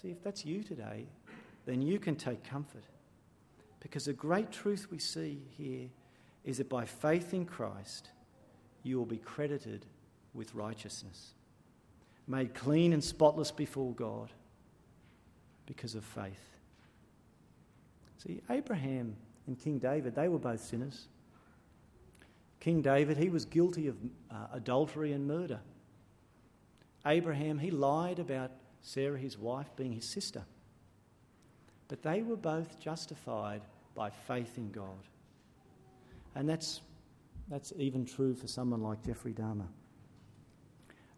See, 0.00 0.10
if 0.10 0.22
that's 0.22 0.44
you 0.44 0.62
today, 0.62 1.06
then 1.64 1.80
you 1.80 1.98
can 1.98 2.16
take 2.16 2.44
comfort. 2.44 2.84
Because 3.80 4.04
the 4.04 4.12
great 4.12 4.52
truth 4.52 4.88
we 4.90 4.98
see 4.98 5.40
here 5.56 5.88
is 6.44 6.58
that 6.58 6.68
by 6.68 6.84
faith 6.84 7.32
in 7.32 7.46
Christ, 7.46 8.10
you 8.82 8.98
will 8.98 9.06
be 9.06 9.16
credited 9.16 9.86
with 10.34 10.54
righteousness, 10.54 11.32
made 12.26 12.54
clean 12.54 12.92
and 12.92 13.02
spotless 13.02 13.50
before 13.50 13.92
God 13.94 14.30
because 15.64 15.94
of 15.94 16.04
faith. 16.04 16.50
See, 18.18 18.42
Abraham 18.50 19.16
and 19.46 19.58
King 19.58 19.78
David, 19.78 20.14
they 20.14 20.28
were 20.28 20.38
both 20.38 20.60
sinners. 20.62 21.08
King 22.60 22.82
David, 22.82 23.16
he 23.16 23.30
was 23.30 23.46
guilty 23.46 23.88
of 23.88 23.96
uh, 24.30 24.46
adultery 24.52 25.12
and 25.12 25.26
murder. 25.26 25.60
Abraham, 27.06 27.58
he 27.58 27.70
lied 27.70 28.18
about 28.18 28.50
Sarah, 28.82 29.18
his 29.18 29.38
wife, 29.38 29.74
being 29.76 29.92
his 29.92 30.04
sister. 30.04 30.44
But 31.88 32.02
they 32.02 32.22
were 32.22 32.36
both 32.36 32.78
justified 32.78 33.62
by 33.94 34.10
faith 34.10 34.58
in 34.58 34.70
God. 34.70 35.08
And 36.34 36.48
that's, 36.48 36.82
that's 37.48 37.72
even 37.78 38.04
true 38.04 38.34
for 38.34 38.46
someone 38.46 38.82
like 38.82 39.02
Jeffrey 39.04 39.32
Dahmer. 39.32 39.66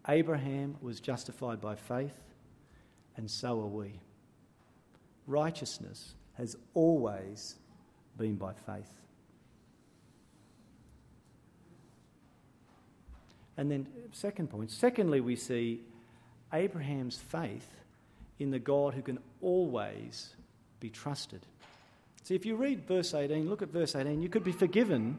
Abraham 0.08 0.76
was 0.80 1.00
justified 1.00 1.60
by 1.60 1.74
faith, 1.74 2.18
and 3.16 3.30
so 3.30 3.60
are 3.60 3.66
we. 3.66 4.00
Righteousness 5.26 6.14
has 6.34 6.56
always 6.74 7.56
been 8.16 8.36
by 8.36 8.52
faith. 8.54 9.01
And 13.56 13.70
then, 13.70 13.86
second 14.12 14.48
point, 14.48 14.70
secondly, 14.70 15.20
we 15.20 15.36
see 15.36 15.82
Abraham's 16.52 17.16
faith 17.16 17.68
in 18.38 18.50
the 18.50 18.58
God 18.58 18.94
who 18.94 19.02
can 19.02 19.18
always 19.40 20.34
be 20.80 20.90
trusted. 20.90 21.46
See, 22.24 22.34
if 22.34 22.46
you 22.46 22.56
read 22.56 22.86
verse 22.86 23.14
18, 23.14 23.48
look 23.48 23.62
at 23.62 23.68
verse 23.68 23.94
18, 23.94 24.22
you 24.22 24.28
could 24.28 24.44
be 24.44 24.52
forgiven 24.52 25.18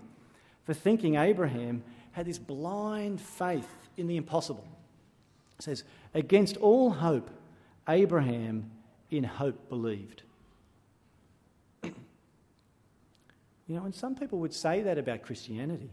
for 0.63 0.73
thinking 0.73 1.15
Abraham 1.15 1.83
had 2.13 2.25
this 2.25 2.37
blind 2.37 3.19
faith 3.19 3.67
in 3.97 4.07
the 4.07 4.17
impossible. 4.17 4.65
It 5.59 5.63
says, 5.63 5.83
Against 6.13 6.57
all 6.57 6.91
hope, 6.91 7.29
Abraham 7.87 8.71
in 9.11 9.23
hope 9.23 9.69
believed. 9.69 10.23
you 11.83 11.93
know, 13.67 13.83
and 13.83 13.93
some 13.93 14.15
people 14.15 14.39
would 14.39 14.53
say 14.53 14.81
that 14.81 14.97
about 14.97 15.21
Christianity, 15.23 15.91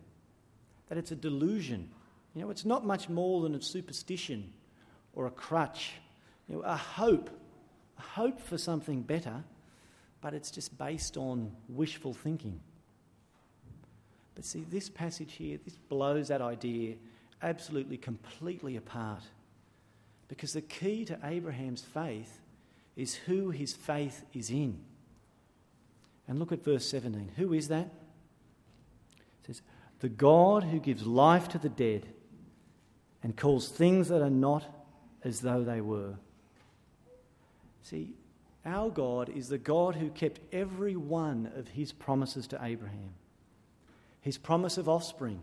that 0.88 0.98
it's 0.98 1.10
a 1.10 1.16
delusion. 1.16 1.90
You 2.34 2.42
know, 2.42 2.50
it's 2.50 2.64
not 2.64 2.86
much 2.86 3.08
more 3.08 3.42
than 3.42 3.54
a 3.54 3.62
superstition 3.62 4.52
or 5.14 5.26
a 5.26 5.30
crutch, 5.30 5.92
you 6.48 6.56
know, 6.56 6.62
a 6.62 6.76
hope, 6.76 7.30
a 7.98 8.02
hope 8.02 8.40
for 8.40 8.56
something 8.56 9.02
better 9.02 9.44
but 10.20 10.34
it's 10.34 10.50
just 10.50 10.76
based 10.76 11.16
on 11.16 11.50
wishful 11.68 12.12
thinking. 12.12 12.60
But 14.34 14.44
see, 14.44 14.64
this 14.70 14.88
passage 14.88 15.34
here, 15.34 15.58
this 15.64 15.76
blows 15.76 16.28
that 16.28 16.40
idea 16.40 16.96
absolutely 17.42 17.96
completely 17.96 18.76
apart. 18.76 19.22
Because 20.28 20.52
the 20.52 20.60
key 20.60 21.04
to 21.06 21.18
Abraham's 21.24 21.82
faith 21.82 22.40
is 22.96 23.14
who 23.14 23.50
his 23.50 23.72
faith 23.72 24.24
is 24.32 24.50
in. 24.50 24.78
And 26.28 26.38
look 26.38 26.52
at 26.52 26.62
verse 26.62 26.88
17. 26.88 27.32
Who 27.36 27.52
is 27.52 27.68
that? 27.68 27.88
It 29.16 29.46
says, 29.46 29.62
The 30.00 30.08
God 30.08 30.64
who 30.64 30.78
gives 30.78 31.06
life 31.06 31.48
to 31.48 31.58
the 31.58 31.68
dead 31.68 32.06
and 33.22 33.36
calls 33.36 33.68
things 33.68 34.08
that 34.08 34.22
are 34.22 34.30
not 34.30 34.64
as 35.24 35.40
though 35.40 35.62
they 35.62 35.80
were. 35.80 36.14
See, 37.82 38.14
our 38.64 38.90
God 38.90 39.28
is 39.30 39.48
the 39.48 39.58
God 39.58 39.94
who 39.94 40.10
kept 40.10 40.40
every 40.52 40.96
one 40.96 41.50
of 41.56 41.68
his 41.68 41.92
promises 41.92 42.46
to 42.48 42.58
Abraham. 42.62 43.14
His 44.20 44.36
promise 44.38 44.76
of 44.76 44.88
offspring, 44.88 45.40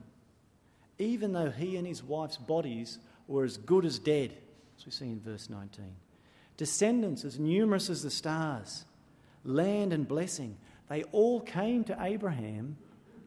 even 0.99 1.33
though 1.33 1.49
he 1.49 1.77
and 1.77 1.87
his 1.87 2.03
wife's 2.03 2.37
bodies 2.37 2.99
were 3.27 3.43
as 3.43 3.57
good 3.57 3.85
as 3.85 3.99
dead, 3.99 4.33
as 4.77 4.85
we 4.85 4.91
see 4.91 5.05
in 5.05 5.19
verse 5.19 5.49
19. 5.49 5.95
Descendants 6.57 7.25
as 7.25 7.39
numerous 7.39 7.89
as 7.89 8.03
the 8.03 8.11
stars, 8.11 8.85
land 9.43 9.93
and 9.93 10.07
blessing, 10.07 10.57
they 10.89 11.03
all 11.05 11.41
came 11.41 11.83
to 11.85 11.97
Abraham 11.99 12.77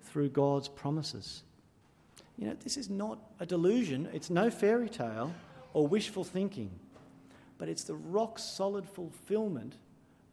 through 0.02 0.30
God's 0.30 0.68
promises. 0.68 1.42
You 2.40 2.48
know, 2.48 2.56
this 2.64 2.76
is 2.76 2.90
not 2.90 3.20
a 3.38 3.46
delusion, 3.46 4.08
it's 4.12 4.30
no 4.30 4.50
fairy 4.50 4.88
tale 4.88 5.32
or 5.72 5.86
wishful 5.86 6.24
thinking 6.24 6.72
but 7.60 7.68
it's 7.68 7.84
the 7.84 7.94
rock 7.94 8.38
solid 8.38 8.88
fulfillment 8.88 9.74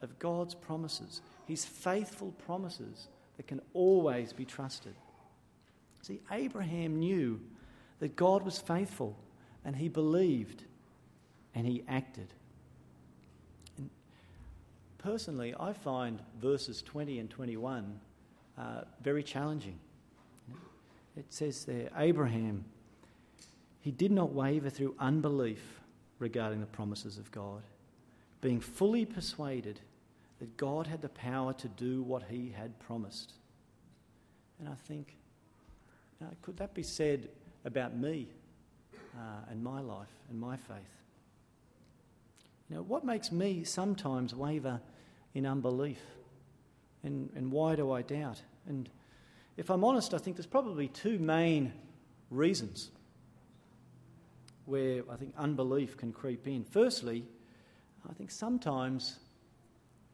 of 0.01 0.17
God's 0.17 0.55
promises, 0.55 1.21
His 1.45 1.65
faithful 1.65 2.31
promises 2.45 3.09
that 3.35 3.47
can 3.47 3.59
always 3.73 4.31
be 4.31 4.45
trusted. 4.45 4.95
See, 6.03 6.21
Abraham 6.31 6.99
knew 6.99 7.41
that 7.99 8.15
God 8.15 8.43
was 8.43 8.59
faithful 8.59 9.17
and 9.65 9.75
he 9.75 9.89
believed 9.89 10.63
and 11.53 11.67
he 11.67 11.83
acted. 11.89 12.33
And 13.77 13.89
personally, 14.97 15.53
I 15.59 15.73
find 15.73 16.21
verses 16.39 16.81
20 16.81 17.19
and 17.19 17.29
21 17.29 17.99
uh, 18.57 18.81
very 19.01 19.21
challenging. 19.21 19.77
It 21.17 21.33
says 21.33 21.65
there, 21.65 21.89
Abraham, 21.97 22.63
he 23.81 23.91
did 23.91 24.11
not 24.11 24.33
waver 24.33 24.69
through 24.69 24.95
unbelief 24.99 25.81
regarding 26.19 26.59
the 26.59 26.67
promises 26.67 27.17
of 27.17 27.31
God, 27.31 27.63
being 28.41 28.59
fully 28.59 29.05
persuaded 29.05 29.79
that 30.39 30.55
God 30.57 30.85
had 30.85 31.01
the 31.01 31.09
power 31.09 31.53
to 31.53 31.67
do 31.69 32.03
what 32.03 32.23
he 32.29 32.53
had 32.55 32.77
promised. 32.79 33.33
And 34.59 34.69
I 34.69 34.75
think, 34.75 35.15
could 36.41 36.57
that 36.57 36.73
be 36.73 36.83
said 36.83 37.29
about 37.65 37.95
me 37.95 38.27
uh, 39.15 39.49
and 39.49 39.63
my 39.63 39.81
life 39.81 40.13
and 40.29 40.39
my 40.39 40.55
faith? 40.55 40.77
You 42.69 42.75
know, 42.75 42.83
what 42.83 43.05
makes 43.05 43.31
me 43.31 43.63
sometimes 43.63 44.35
waver 44.35 44.79
in 45.33 45.45
unbelief? 45.45 46.01
And, 47.03 47.29
and 47.35 47.51
why 47.51 47.75
do 47.75 47.91
I 47.91 48.01
doubt? 48.01 48.41
And 48.67 48.89
if 49.57 49.71
I'm 49.71 49.83
honest, 49.83 50.13
I 50.13 50.19
think 50.19 50.37
there's 50.37 50.45
probably 50.45 50.87
two 50.87 51.17
main 51.17 51.73
reasons 52.29 52.91
where 54.65 55.01
I 55.09 55.15
think 55.15 55.33
unbelief 55.37 55.97
can 55.97 56.13
creep 56.13 56.45
in. 56.47 56.63
Firstly, 56.63 57.25
I 58.07 58.13
think 58.13 58.29
sometimes 58.29 59.17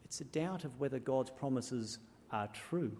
it's 0.04 0.20
a 0.20 0.24
doubt 0.24 0.64
of 0.64 0.80
whether 0.80 0.98
God's 0.98 1.30
promises 1.30 1.98
are 2.30 2.48
true. 2.48 2.96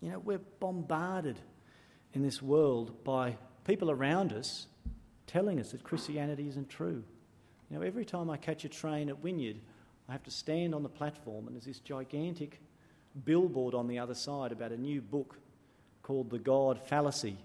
You 0.00 0.10
know, 0.10 0.18
we're 0.18 0.40
bombarded 0.58 1.38
in 2.14 2.22
this 2.22 2.42
world 2.42 3.04
by 3.04 3.36
people 3.64 3.90
around 3.90 4.32
us 4.32 4.66
telling 5.26 5.60
us 5.60 5.70
that 5.70 5.84
Christianity 5.84 6.48
isn't 6.48 6.68
true. 6.68 7.04
You 7.70 7.78
know, 7.78 7.82
every 7.82 8.04
time 8.04 8.28
I 8.28 8.36
catch 8.36 8.64
a 8.64 8.68
train 8.68 9.08
at 9.08 9.22
Wynyard, 9.22 9.60
I 10.08 10.12
have 10.12 10.24
to 10.24 10.30
stand 10.30 10.74
on 10.74 10.82
the 10.82 10.88
platform 10.88 11.46
and 11.46 11.54
there's 11.54 11.66
this 11.66 11.78
gigantic 11.78 12.60
billboard 13.24 13.74
on 13.74 13.86
the 13.88 13.98
other 13.98 14.14
side 14.14 14.52
about 14.52 14.72
a 14.72 14.76
new 14.76 15.00
book 15.00 15.38
called 16.02 16.30
The 16.30 16.38
God 16.38 16.80
Fallacy 16.80 17.36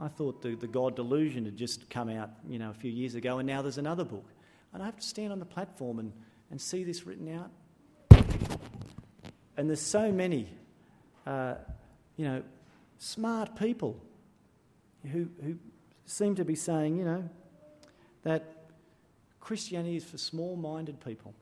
I 0.00 0.08
thought 0.08 0.40
the, 0.40 0.54
the 0.54 0.66
God 0.66 0.96
Delusion 0.96 1.44
had 1.44 1.56
just 1.56 1.90
come 1.90 2.08
out, 2.08 2.30
you 2.48 2.58
know, 2.58 2.70
a 2.70 2.74
few 2.74 2.90
years 2.90 3.14
ago, 3.14 3.38
and 3.38 3.46
now 3.46 3.60
there's 3.60 3.76
another 3.76 4.04
book. 4.04 4.24
And 4.72 4.82
I 4.82 4.86
have 4.86 4.96
to 4.96 5.06
stand 5.06 5.30
on 5.30 5.38
the 5.38 5.44
platform 5.44 5.98
and, 5.98 6.12
and 6.50 6.58
see 6.58 6.84
this 6.84 7.06
written 7.06 7.28
out. 7.36 7.50
And 9.58 9.68
there's 9.68 9.82
so 9.82 10.10
many, 10.10 10.48
uh, 11.26 11.56
you 12.16 12.24
know, 12.24 12.42
smart 12.96 13.56
people 13.56 14.02
who, 15.12 15.28
who 15.44 15.56
seem 16.06 16.34
to 16.36 16.46
be 16.46 16.54
saying, 16.54 16.96
you 16.96 17.04
know, 17.04 17.28
that 18.22 18.70
Christianity 19.38 19.96
is 19.96 20.04
for 20.04 20.16
small 20.16 20.56
minded 20.56 21.04
people. 21.04 21.34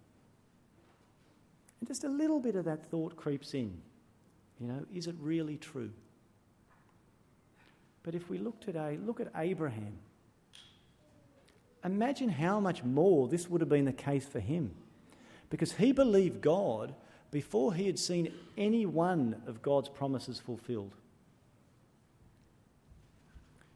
And 1.81 1.89
just 1.89 2.05
a 2.05 2.09
little 2.09 2.41
bit 2.41 2.57
of 2.57 2.65
that 2.65 2.87
thought 2.91 3.17
creeps 3.17 3.55
in. 3.55 3.81
You 4.61 4.67
know, 4.67 4.85
is 4.93 5.07
it 5.07 5.15
really 5.21 5.57
true? 5.57 5.91
But 8.03 8.15
if 8.15 8.29
we 8.31 8.39
look 8.39 8.61
today, 8.61 8.99
look 9.05 9.21
at 9.21 9.29
Abraham. 9.37 9.99
Imagine 11.85 12.29
how 12.29 12.59
much 12.59 12.83
more 12.83 13.29
this 13.29 13.49
would 13.49 13.61
have 13.61 13.69
been 13.69 13.85
the 13.85 13.93
case 13.93 14.27
for 14.27 14.41
him. 14.41 14.75
Because 15.51 15.73
he 15.73 15.93
believed 15.93 16.41
God 16.41 16.95
before 17.31 17.75
he 17.75 17.87
had 17.87 17.99
seen 17.99 18.33
any 18.57 18.87
one 18.87 19.41
of 19.47 19.63
God's 19.63 19.89
promises 19.89 20.41
fulfilled. 20.41 20.95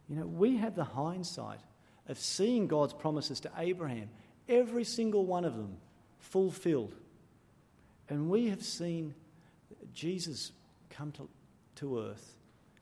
You 0.09 0.17
know, 0.17 0.25
we 0.25 0.57
have 0.57 0.75
the 0.75 0.83
hindsight 0.83 1.59
of 2.07 2.19
seeing 2.19 2.67
God's 2.67 2.93
promises 2.93 3.39
to 3.41 3.51
Abraham, 3.57 4.09
every 4.49 4.83
single 4.83 5.25
one 5.25 5.45
of 5.45 5.55
them 5.55 5.77
fulfilled. 6.19 6.95
And 8.09 8.29
we 8.29 8.47
have 8.47 8.63
seen 8.63 9.13
Jesus 9.93 10.51
come 10.89 11.11
to, 11.13 11.29
to 11.75 11.99
earth, 11.99 12.35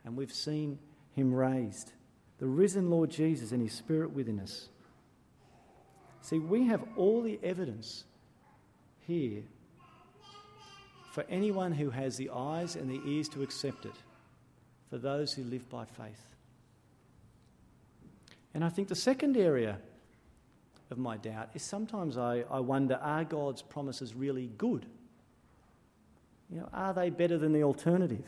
and 0.03 0.15
we've 0.15 0.33
seen 0.33 0.79
him 1.15 1.33
raised. 1.33 1.91
The 2.39 2.47
risen 2.47 2.89
Lord 2.89 3.11
Jesus 3.11 3.51
and 3.51 3.61
his 3.61 3.73
Spirit 3.73 4.11
within 4.11 4.39
us. 4.39 4.69
See, 6.21 6.39
we 6.39 6.67
have 6.67 6.83
all 6.95 7.21
the 7.21 7.39
evidence 7.43 8.05
here 9.07 9.43
for 11.11 11.25
anyone 11.29 11.73
who 11.73 11.89
has 11.89 12.15
the 12.15 12.29
eyes 12.33 12.75
and 12.75 12.89
the 12.89 13.01
ears 13.09 13.27
to 13.29 13.43
accept 13.43 13.85
it, 13.85 13.95
for 14.89 14.97
those 14.97 15.33
who 15.33 15.43
live 15.43 15.69
by 15.69 15.83
faith. 15.85 16.25
And 18.53 18.63
I 18.63 18.69
think 18.69 18.87
the 18.87 18.95
second 18.95 19.37
area 19.37 19.77
of 20.89 20.97
my 20.97 21.17
doubt 21.17 21.49
is 21.53 21.63
sometimes 21.63 22.17
I, 22.17 22.43
I 22.49 22.59
wonder 22.59 22.95
are 22.95 23.23
God's 23.23 23.61
promises 23.61 24.13
really 24.13 24.51
good? 24.57 24.85
You 26.51 26.59
know, 26.59 26.69
are 26.73 26.93
they 26.93 27.09
better 27.09 27.37
than 27.37 27.53
the 27.53 27.63
alternative? 27.63 28.25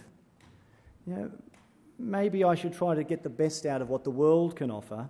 You 1.05 1.13
know, 1.13 1.31
maybe 1.99 2.43
I 2.43 2.55
should 2.55 2.73
try 2.73 2.95
to 2.95 3.03
get 3.03 3.23
the 3.23 3.29
best 3.29 3.65
out 3.65 3.81
of 3.81 3.89
what 3.89 4.03
the 4.03 4.11
world 4.11 4.55
can 4.55 4.71
offer 4.71 5.09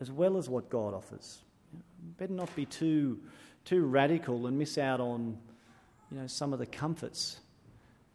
as 0.00 0.10
well 0.10 0.36
as 0.36 0.48
what 0.48 0.68
God 0.68 0.94
offers. 0.94 1.38
You 1.72 1.78
know, 1.78 1.84
better 2.18 2.32
not 2.32 2.54
be 2.56 2.66
too, 2.66 3.20
too 3.64 3.84
radical 3.84 4.46
and 4.46 4.58
miss 4.58 4.78
out 4.78 5.00
on 5.00 5.38
you 6.10 6.18
know, 6.18 6.26
some 6.26 6.52
of 6.52 6.58
the 6.58 6.66
comforts 6.66 7.40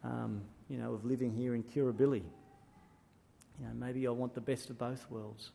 um, 0.02 0.42
you 0.68 0.76
know, 0.76 0.92
of 0.92 1.04
living 1.04 1.30
here 1.30 1.54
in 1.54 1.62
Kirribilli. 1.62 2.22
You 3.60 3.66
know, 3.66 3.72
maybe 3.74 4.06
I 4.06 4.10
want 4.10 4.34
the 4.34 4.40
best 4.40 4.68
of 4.70 4.78
both 4.78 5.10
worlds. 5.10 5.50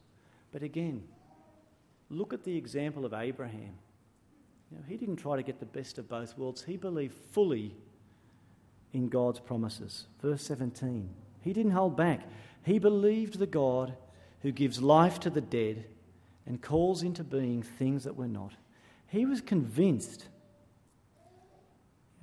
But 0.52 0.64
again, 0.64 1.04
look 2.10 2.34
at 2.34 2.44
the 2.44 2.56
example 2.56 3.06
of 3.06 3.14
Abraham. 3.14 3.74
You 4.72 4.78
know, 4.78 4.84
he 4.88 4.98
didn't 4.98 5.18
try 5.18 5.36
to 5.36 5.44
get 5.44 5.60
the 5.60 5.66
best 5.66 5.98
of 5.98 6.08
both 6.08 6.38
worlds. 6.38 6.64
He 6.64 6.78
believed 6.78 7.14
fully 7.32 7.76
in 8.94 9.10
God's 9.10 9.40
promises. 9.40 10.06
Verse 10.22 10.44
17. 10.44 11.10
He 11.42 11.54
didn't 11.54 11.72
hold 11.72 11.96
back. 11.96 12.28
He 12.64 12.80
believed 12.80 13.40
the 13.40 13.48
God 13.48 13.96
who 14.42 14.52
gives 14.52 14.82
life 14.82 15.20
to 15.22 15.30
the 15.30 15.42
dead 15.42 15.86
and 16.46 16.62
calls 16.62 17.04
into 17.04 17.24
being 17.24 17.62
things 17.62 18.04
that 18.04 18.16
were 18.16 18.28
not. 18.28 18.54
He 19.08 19.26
was 19.26 19.42
convinced 19.42 20.26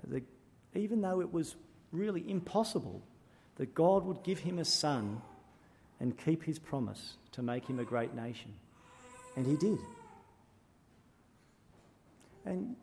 that 0.07 0.23
even 0.75 1.01
though 1.01 1.21
it 1.21 1.33
was 1.33 1.57
really 1.93 2.29
impossible, 2.29 3.03
that 3.57 3.75
God 3.75 4.05
would 4.05 4.23
give 4.23 4.41
him 4.41 4.59
a 4.59 4.65
son 4.65 5.23
and 6.01 6.17
keep 6.19 6.45
his 6.45 6.59
promise 6.59 7.15
to 7.33 7.43
make 7.43 7.67
him 7.67 7.79
a 7.79 7.85
great 7.85 8.15
nation. 8.15 8.53
And 9.37 9.47
he 9.47 9.57
did. 9.57 9.79
And 12.45 12.77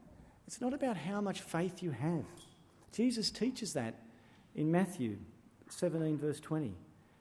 it's 0.48 0.60
not 0.60 0.74
about 0.74 0.98
how 0.98 1.22
much 1.22 1.42
faith 1.42 1.82
you 1.82 1.92
have. 1.92 2.26
Jesus 2.94 3.30
teaches 3.32 3.74
that 3.74 3.96
in 4.56 4.72
Matthew 4.72 5.18
17, 5.70 6.18
verse 6.18 6.40
20, 6.40 6.74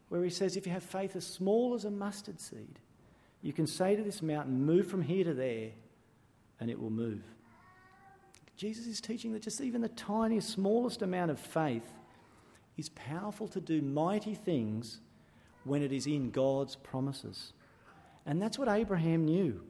where 0.09 0.23
he 0.23 0.31
says, 0.31 0.57
If 0.57 0.67
you 0.67 0.73
have 0.73 0.83
faith 0.83 1.17
as 1.17 1.27
small 1.27 1.75
as 1.75 1.85
a 1.85 1.91
mustard 1.91 2.41
seed, 2.41 2.79
you 3.41 3.53
can 3.53 3.67
say 3.67 3.97
to 3.97 4.03
this 4.03 4.23
mountain, 4.23 4.65
Move 4.65 4.87
from 4.87 5.03
here 5.03 5.25
to 5.25 5.35
there, 5.35 5.71
and 6.61 6.71
it 6.71 6.81
will 6.81 6.91
move. 6.91 7.23
Jesus 8.57 8.87
is 8.87 9.01
teaching 9.01 9.33
that 9.33 9.43
just 9.43 9.61
even 9.61 9.81
the 9.81 9.89
tiniest, 9.89 10.51
smallest 10.51 11.03
amount 11.03 11.31
of 11.31 11.41
faith 11.41 11.91
is 12.77 12.91
powerful 12.91 13.49
to 13.49 13.61
do 13.61 13.83
mighty 13.83 14.35
things 14.35 15.01
when 15.65 15.83
it 15.83 15.93
is 15.93 16.07
in 16.07 16.31
God's 16.31 16.77
promises. 16.77 17.55
And 18.27 18.41
that's 18.41 18.59
what 18.59 18.69
Abraham 18.69 19.25
knew. 19.25 19.63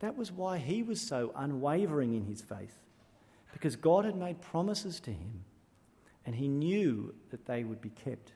That 0.00 0.16
was 0.16 0.30
why 0.30 0.58
he 0.58 0.82
was 0.82 1.00
so 1.00 1.32
unwavering 1.34 2.14
in 2.14 2.26
his 2.26 2.42
faith, 2.42 2.78
because 3.56 3.74
God 3.74 4.04
had 4.04 4.16
made 4.16 4.38
promises 4.42 5.00
to 5.00 5.10
him, 5.10 5.42
and 6.26 6.34
he 6.34 6.46
knew 6.46 7.14
that 7.30 7.46
they 7.46 7.64
would 7.64 7.80
be 7.80 7.88
kept. 7.88 8.32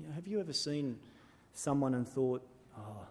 You 0.00 0.08
know, 0.08 0.12
have 0.14 0.26
you 0.26 0.40
ever 0.40 0.52
seen 0.52 0.98
someone 1.52 1.94
and 1.94 2.08
thought, 2.08 2.44
oh, 2.76 3.06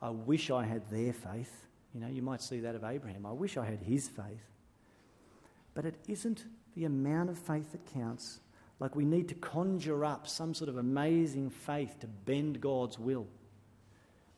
I 0.00 0.08
wish 0.08 0.50
I 0.50 0.64
had 0.64 0.88
their 0.88 1.12
faith? 1.12 1.52
You 1.92 2.00
know, 2.00 2.06
you 2.06 2.22
might 2.22 2.40
see 2.40 2.60
that 2.60 2.74
of 2.74 2.84
Abraham. 2.84 3.26
I 3.26 3.32
wish 3.32 3.58
I 3.58 3.66
had 3.66 3.80
his 3.80 4.08
faith. 4.08 4.48
But 5.74 5.84
it 5.84 5.96
isn't 6.08 6.46
the 6.74 6.86
amount 6.86 7.28
of 7.28 7.36
faith 7.36 7.70
that 7.72 7.84
counts, 7.92 8.40
like 8.80 8.96
we 8.96 9.04
need 9.04 9.28
to 9.28 9.34
conjure 9.34 10.06
up 10.06 10.26
some 10.26 10.54
sort 10.54 10.70
of 10.70 10.78
amazing 10.78 11.50
faith 11.50 12.00
to 12.00 12.06
bend 12.06 12.62
God's 12.62 12.98
will. 12.98 13.26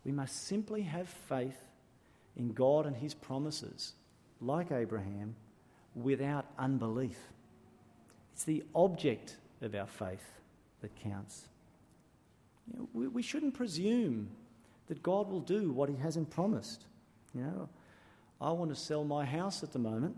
We 0.04 0.10
must 0.10 0.48
simply 0.48 0.82
have 0.82 1.08
faith 1.08 1.60
in 2.34 2.54
God 2.54 2.86
and 2.86 2.96
His 2.96 3.14
promises, 3.14 3.92
like 4.40 4.72
Abraham, 4.72 5.34
without 5.94 6.46
unbelief. 6.58 7.18
It's 8.32 8.44
the 8.44 8.64
object 8.74 9.36
of 9.62 9.74
our 9.74 9.86
faith 9.86 10.24
that 10.82 10.94
counts. 10.96 11.48
You 12.70 12.78
know, 12.78 12.88
we, 12.92 13.08
we 13.08 13.22
shouldn't 13.22 13.54
presume 13.54 14.28
that 14.88 15.02
God 15.02 15.30
will 15.30 15.40
do 15.40 15.72
what 15.72 15.88
He 15.88 15.96
hasn't 15.96 16.30
promised. 16.30 16.84
You 17.34 17.42
know, 17.42 17.68
I 18.40 18.50
want 18.50 18.70
to 18.70 18.76
sell 18.76 19.04
my 19.04 19.24
house 19.24 19.62
at 19.62 19.72
the 19.72 19.78
moment. 19.78 20.16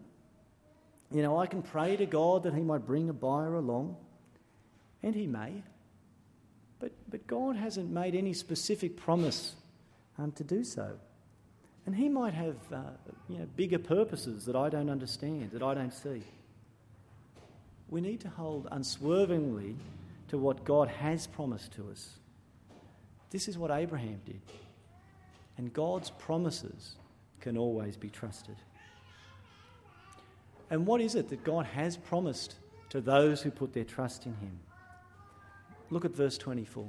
You 1.10 1.22
know, 1.22 1.38
I 1.38 1.46
can 1.46 1.62
pray 1.62 1.96
to 1.96 2.06
God 2.06 2.42
that 2.42 2.54
He 2.54 2.62
might 2.62 2.84
bring 2.84 3.08
a 3.08 3.12
buyer 3.12 3.54
along. 3.54 3.96
And 5.02 5.14
he 5.14 5.26
may. 5.26 5.62
But, 6.80 6.92
but 7.08 7.26
God 7.26 7.56
hasn't 7.56 7.90
made 7.90 8.14
any 8.14 8.32
specific 8.32 8.96
promise 8.96 9.54
um, 10.18 10.32
to 10.32 10.44
do 10.44 10.64
so. 10.64 10.98
And 11.88 11.96
he 11.96 12.10
might 12.10 12.34
have 12.34 12.56
uh, 12.70 12.80
you 13.30 13.38
know, 13.38 13.46
bigger 13.56 13.78
purposes 13.78 14.44
that 14.44 14.54
I 14.54 14.68
don't 14.68 14.90
understand, 14.90 15.52
that 15.52 15.62
I 15.62 15.72
don't 15.72 15.94
see. 15.94 16.22
We 17.88 18.02
need 18.02 18.20
to 18.20 18.28
hold 18.28 18.68
unswervingly 18.70 19.74
to 20.28 20.36
what 20.36 20.66
God 20.66 20.88
has 20.88 21.26
promised 21.26 21.72
to 21.76 21.88
us. 21.90 22.10
This 23.30 23.48
is 23.48 23.56
what 23.56 23.70
Abraham 23.70 24.20
did. 24.26 24.42
And 25.56 25.72
God's 25.72 26.10
promises 26.10 26.96
can 27.40 27.56
always 27.56 27.96
be 27.96 28.10
trusted. 28.10 28.56
And 30.68 30.84
what 30.84 31.00
is 31.00 31.14
it 31.14 31.30
that 31.30 31.42
God 31.42 31.64
has 31.64 31.96
promised 31.96 32.56
to 32.90 33.00
those 33.00 33.40
who 33.40 33.50
put 33.50 33.72
their 33.72 33.84
trust 33.84 34.26
in 34.26 34.34
Him? 34.34 34.60
Look 35.88 36.04
at 36.04 36.14
verse 36.14 36.36
24. 36.36 36.86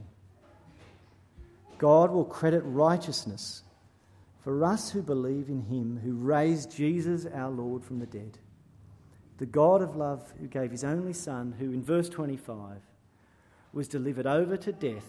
God 1.77 2.11
will 2.11 2.25
credit 2.25 2.63
righteousness 2.65 3.63
for 4.49 4.65
us 4.65 4.89
who 4.89 5.03
believe 5.03 5.47
in 5.47 5.61
him 5.61 5.99
who 6.03 6.11
raised 6.11 6.75
Jesus 6.75 7.27
our 7.27 7.51
Lord 7.51 7.83
from 7.83 7.99
the 7.99 8.07
dead. 8.07 8.39
The 9.37 9.45
God 9.45 9.83
of 9.83 9.95
love 9.95 10.33
who 10.39 10.47
gave 10.47 10.71
his 10.71 10.83
only 10.83 11.13
Son, 11.13 11.53
who 11.59 11.65
in 11.65 11.83
verse 11.83 12.09
25 12.09 12.81
was 13.73 13.87
delivered 13.87 14.25
over 14.25 14.57
to 14.57 14.71
death 14.71 15.05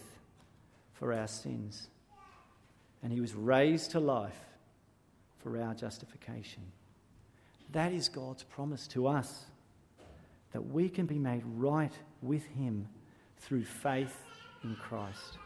for 0.93 1.11
our 1.11 1.27
sins, 1.27 1.87
and 3.01 3.11
he 3.11 3.19
was 3.19 3.33
raised 3.33 3.89
to 3.91 3.99
life 3.99 4.39
for 5.39 5.59
our 5.59 5.73
justification. 5.73 6.61
That 7.71 7.93
is 7.93 8.09
God's 8.09 8.43
promise 8.43 8.85
to 8.89 9.07
us 9.07 9.45
that 10.51 10.67
we 10.67 10.87
can 10.87 11.07
be 11.07 11.17
made 11.17 11.41
right 11.57 11.97
with 12.21 12.45
him 12.45 12.87
through 13.39 13.65
faith 13.65 14.15
in 14.63 14.75
Christ. 14.75 15.39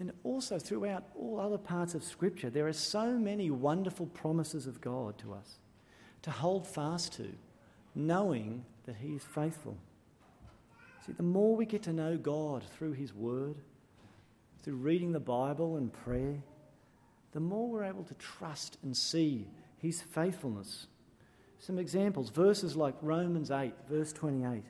And 0.00 0.12
also 0.24 0.58
throughout 0.58 1.04
all 1.14 1.38
other 1.38 1.58
parts 1.58 1.94
of 1.94 2.02
Scripture, 2.02 2.48
there 2.48 2.66
are 2.66 2.72
so 2.72 3.18
many 3.18 3.50
wonderful 3.50 4.06
promises 4.06 4.66
of 4.66 4.80
God 4.80 5.18
to 5.18 5.34
us 5.34 5.58
to 6.22 6.30
hold 6.30 6.66
fast 6.66 7.12
to, 7.14 7.28
knowing 7.94 8.64
that 8.86 8.96
He 8.96 9.14
is 9.14 9.22
faithful. 9.22 9.76
See, 11.06 11.12
the 11.12 11.22
more 11.22 11.54
we 11.54 11.66
get 11.66 11.82
to 11.82 11.92
know 11.92 12.16
God 12.16 12.64
through 12.64 12.92
His 12.92 13.14
Word, 13.14 13.56
through 14.62 14.76
reading 14.76 15.12
the 15.12 15.20
Bible 15.20 15.76
and 15.76 15.92
prayer, 15.92 16.42
the 17.32 17.40
more 17.40 17.68
we're 17.68 17.84
able 17.84 18.04
to 18.04 18.14
trust 18.14 18.78
and 18.82 18.96
see 18.96 19.46
His 19.78 20.00
faithfulness. 20.00 20.86
Some 21.58 21.78
examples 21.78 22.30
verses 22.30 22.74
like 22.74 22.94
Romans 23.02 23.50
8, 23.50 23.72
verse 23.88 24.14
28. 24.14 24.62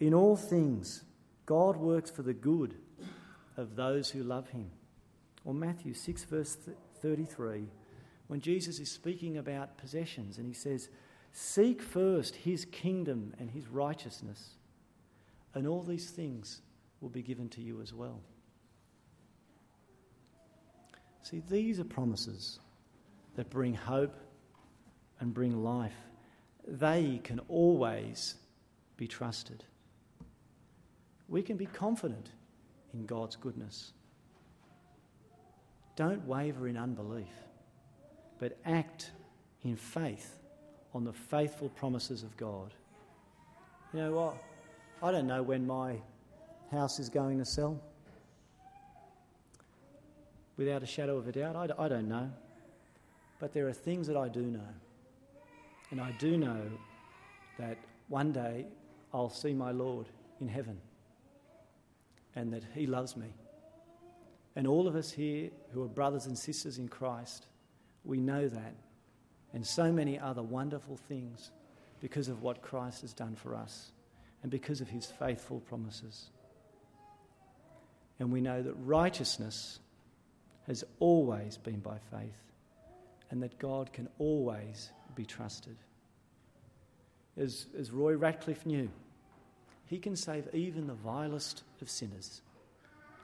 In 0.00 0.12
all 0.12 0.36
things, 0.36 1.02
God 1.46 1.76
works 1.76 2.10
for 2.10 2.22
the 2.22 2.34
good 2.34 2.74
of 3.60 3.76
those 3.76 4.10
who 4.10 4.22
love 4.22 4.48
Him. 4.48 4.70
Or 5.44 5.54
Matthew 5.54 5.94
6, 5.94 6.24
verse 6.24 6.56
33, 7.00 7.66
when 8.26 8.40
Jesus 8.40 8.78
is 8.78 8.90
speaking 8.90 9.38
about 9.38 9.78
possessions 9.78 10.38
and 10.38 10.46
He 10.46 10.52
says, 10.52 10.88
Seek 11.32 11.80
first 11.80 12.34
His 12.34 12.64
kingdom 12.64 13.34
and 13.38 13.50
His 13.50 13.68
righteousness, 13.68 14.56
and 15.54 15.66
all 15.66 15.82
these 15.82 16.10
things 16.10 16.62
will 17.00 17.08
be 17.08 17.22
given 17.22 17.48
to 17.50 17.60
you 17.60 17.80
as 17.80 17.94
well. 17.94 18.20
See, 21.22 21.42
these 21.48 21.78
are 21.78 21.84
promises 21.84 22.58
that 23.36 23.50
bring 23.50 23.74
hope 23.74 24.16
and 25.20 25.32
bring 25.32 25.62
life. 25.62 25.94
They 26.66 27.20
can 27.22 27.40
always 27.48 28.36
be 28.96 29.06
trusted. 29.06 29.64
We 31.28 31.42
can 31.42 31.56
be 31.56 31.66
confident 31.66 32.30
in 32.94 33.06
God's 33.06 33.36
goodness. 33.36 33.92
Don't 35.96 36.26
waver 36.26 36.68
in 36.68 36.76
unbelief, 36.76 37.32
but 38.38 38.56
act 38.64 39.10
in 39.64 39.76
faith 39.76 40.38
on 40.94 41.04
the 41.04 41.12
faithful 41.12 41.68
promises 41.70 42.22
of 42.22 42.36
God. 42.36 42.72
You 43.92 44.00
know 44.00 44.12
what? 44.12 44.34
I 45.02 45.12
don't 45.12 45.26
know 45.26 45.42
when 45.42 45.66
my 45.66 45.96
house 46.70 46.98
is 46.98 47.08
going 47.08 47.38
to 47.38 47.44
sell 47.44 47.80
without 50.60 50.82
a 50.82 50.86
shadow 50.86 51.16
of 51.16 51.26
a 51.26 51.32
doubt? 51.32 51.56
I, 51.56 51.84
I 51.84 51.88
don't 51.88 52.06
know. 52.06 52.30
But 53.38 53.54
there 53.54 53.66
are 53.66 53.72
things 53.72 54.06
that 54.06 54.16
I 54.16 54.28
do 54.28 54.42
know. 54.42 54.68
And 55.90 55.98
I 56.00 56.12
do 56.18 56.36
know 56.36 56.60
that 57.58 57.78
one 58.08 58.30
day 58.30 58.66
I'll 59.14 59.30
see 59.30 59.54
my 59.54 59.70
Lord 59.70 60.06
in 60.40 60.48
heaven 60.48 60.78
and 62.34 62.52
that 62.52 62.62
He 62.74 62.86
loves 62.86 63.16
me. 63.16 63.34
And 64.56 64.66
all 64.66 64.88
of 64.88 64.96
us 64.96 65.10
here 65.10 65.50
who 65.72 65.82
are 65.82 65.88
brothers 65.88 66.26
and 66.26 66.38
sisters 66.38 66.78
in 66.78 66.88
Christ, 66.88 67.46
we 68.04 68.18
know 68.20 68.48
that. 68.48 68.74
And 69.52 69.66
so 69.66 69.92
many 69.92 70.18
other 70.18 70.42
wonderful 70.42 70.96
things 70.96 71.50
because 72.00 72.28
of 72.28 72.42
what 72.42 72.62
Christ 72.62 73.02
has 73.02 73.12
done 73.12 73.36
for 73.36 73.54
us 73.54 73.92
and 74.42 74.50
because 74.50 74.80
of 74.80 74.88
His 74.88 75.06
faithful 75.06 75.60
promises. 75.60 76.30
And 78.18 78.32
we 78.32 78.40
know 78.40 78.62
that 78.62 78.74
righteousness 78.74 79.78
has 80.66 80.84
always 81.00 81.56
been 81.56 81.80
by 81.80 81.96
faith, 82.10 82.42
and 83.30 83.42
that 83.42 83.58
God 83.58 83.92
can 83.92 84.08
always 84.18 84.92
be 85.14 85.24
trusted. 85.24 85.76
As, 87.36 87.66
as 87.78 87.90
Roy 87.90 88.14
Ratcliff 88.14 88.66
knew, 88.66 88.88
he 89.90 89.98
can 89.98 90.14
save 90.14 90.48
even 90.54 90.86
the 90.86 90.94
vilest 90.94 91.64
of 91.82 91.90
sinners, 91.90 92.42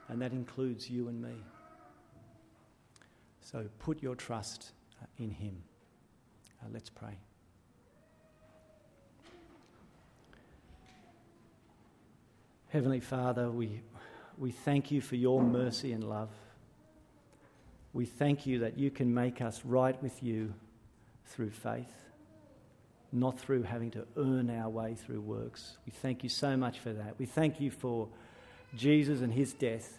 and 0.09 0.21
that 0.21 0.33
includes 0.33 0.91
you 0.91 1.07
and 1.07 1.23
me. 1.23 1.37
So 3.41 3.67
put 3.79 4.03
your 4.03 4.17
trust 4.17 4.73
uh, 5.01 5.07
in 5.17 5.31
him. 5.31 5.63
Uh, 6.61 6.67
let's 6.73 6.91
pray. 6.91 7.17
Heavenly 12.71 12.99
Father, 12.99 13.49
we, 13.49 13.81
we 14.37 14.51
thank 14.51 14.91
you 14.91 15.01
for 15.01 15.15
your 15.15 15.41
mercy 15.41 15.93
and 15.93 16.03
love. 16.03 16.31
We 17.93 18.07
thank 18.07 18.45
you 18.45 18.59
that 18.59 18.77
you 18.77 18.91
can 18.91 19.15
make 19.15 19.41
us 19.41 19.65
right 19.65 20.03
with 20.03 20.21
you 20.21 20.53
through 21.27 21.51
faith, 21.51 22.06
not 23.17 23.39
through 23.39 23.63
having 23.63 23.91
to 23.93 24.07
earn 24.17 24.51
our 24.51 24.69
way 24.69 24.95
through 24.95 25.21
works. 25.21 25.79
We 25.87 25.93
thank 25.93 26.23
you 26.23 26.29
so 26.29 26.57
much 26.57 26.79
for 26.79 26.93
that. 26.93 27.15
We 27.19 27.27
thank 27.27 27.61
you 27.61 27.71
for 27.71 28.09
Jesus 28.77 29.21
and 29.21 29.33
his 29.33 29.53
death 29.53 29.99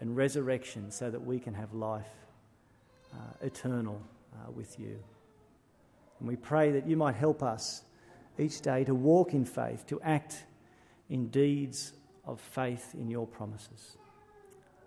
and 0.00 0.16
resurrection 0.16 0.90
so 0.90 1.10
that 1.10 1.24
we 1.24 1.38
can 1.38 1.54
have 1.54 1.72
life 1.72 2.06
uh, 3.12 3.46
eternal 3.46 4.00
uh, 4.34 4.50
with 4.50 4.78
you. 4.78 4.98
And 6.20 6.28
we 6.28 6.36
pray 6.36 6.72
that 6.72 6.86
you 6.86 6.96
might 6.96 7.14
help 7.14 7.42
us 7.42 7.82
each 8.38 8.60
day 8.60 8.84
to 8.84 8.94
walk 8.94 9.34
in 9.34 9.44
faith, 9.44 9.86
to 9.86 10.00
act 10.02 10.44
in 11.08 11.28
deeds 11.28 11.92
of 12.24 12.40
faith 12.40 12.94
in 12.94 13.08
your 13.08 13.26
promises. 13.26 13.96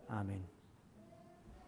Amen. 0.10 0.44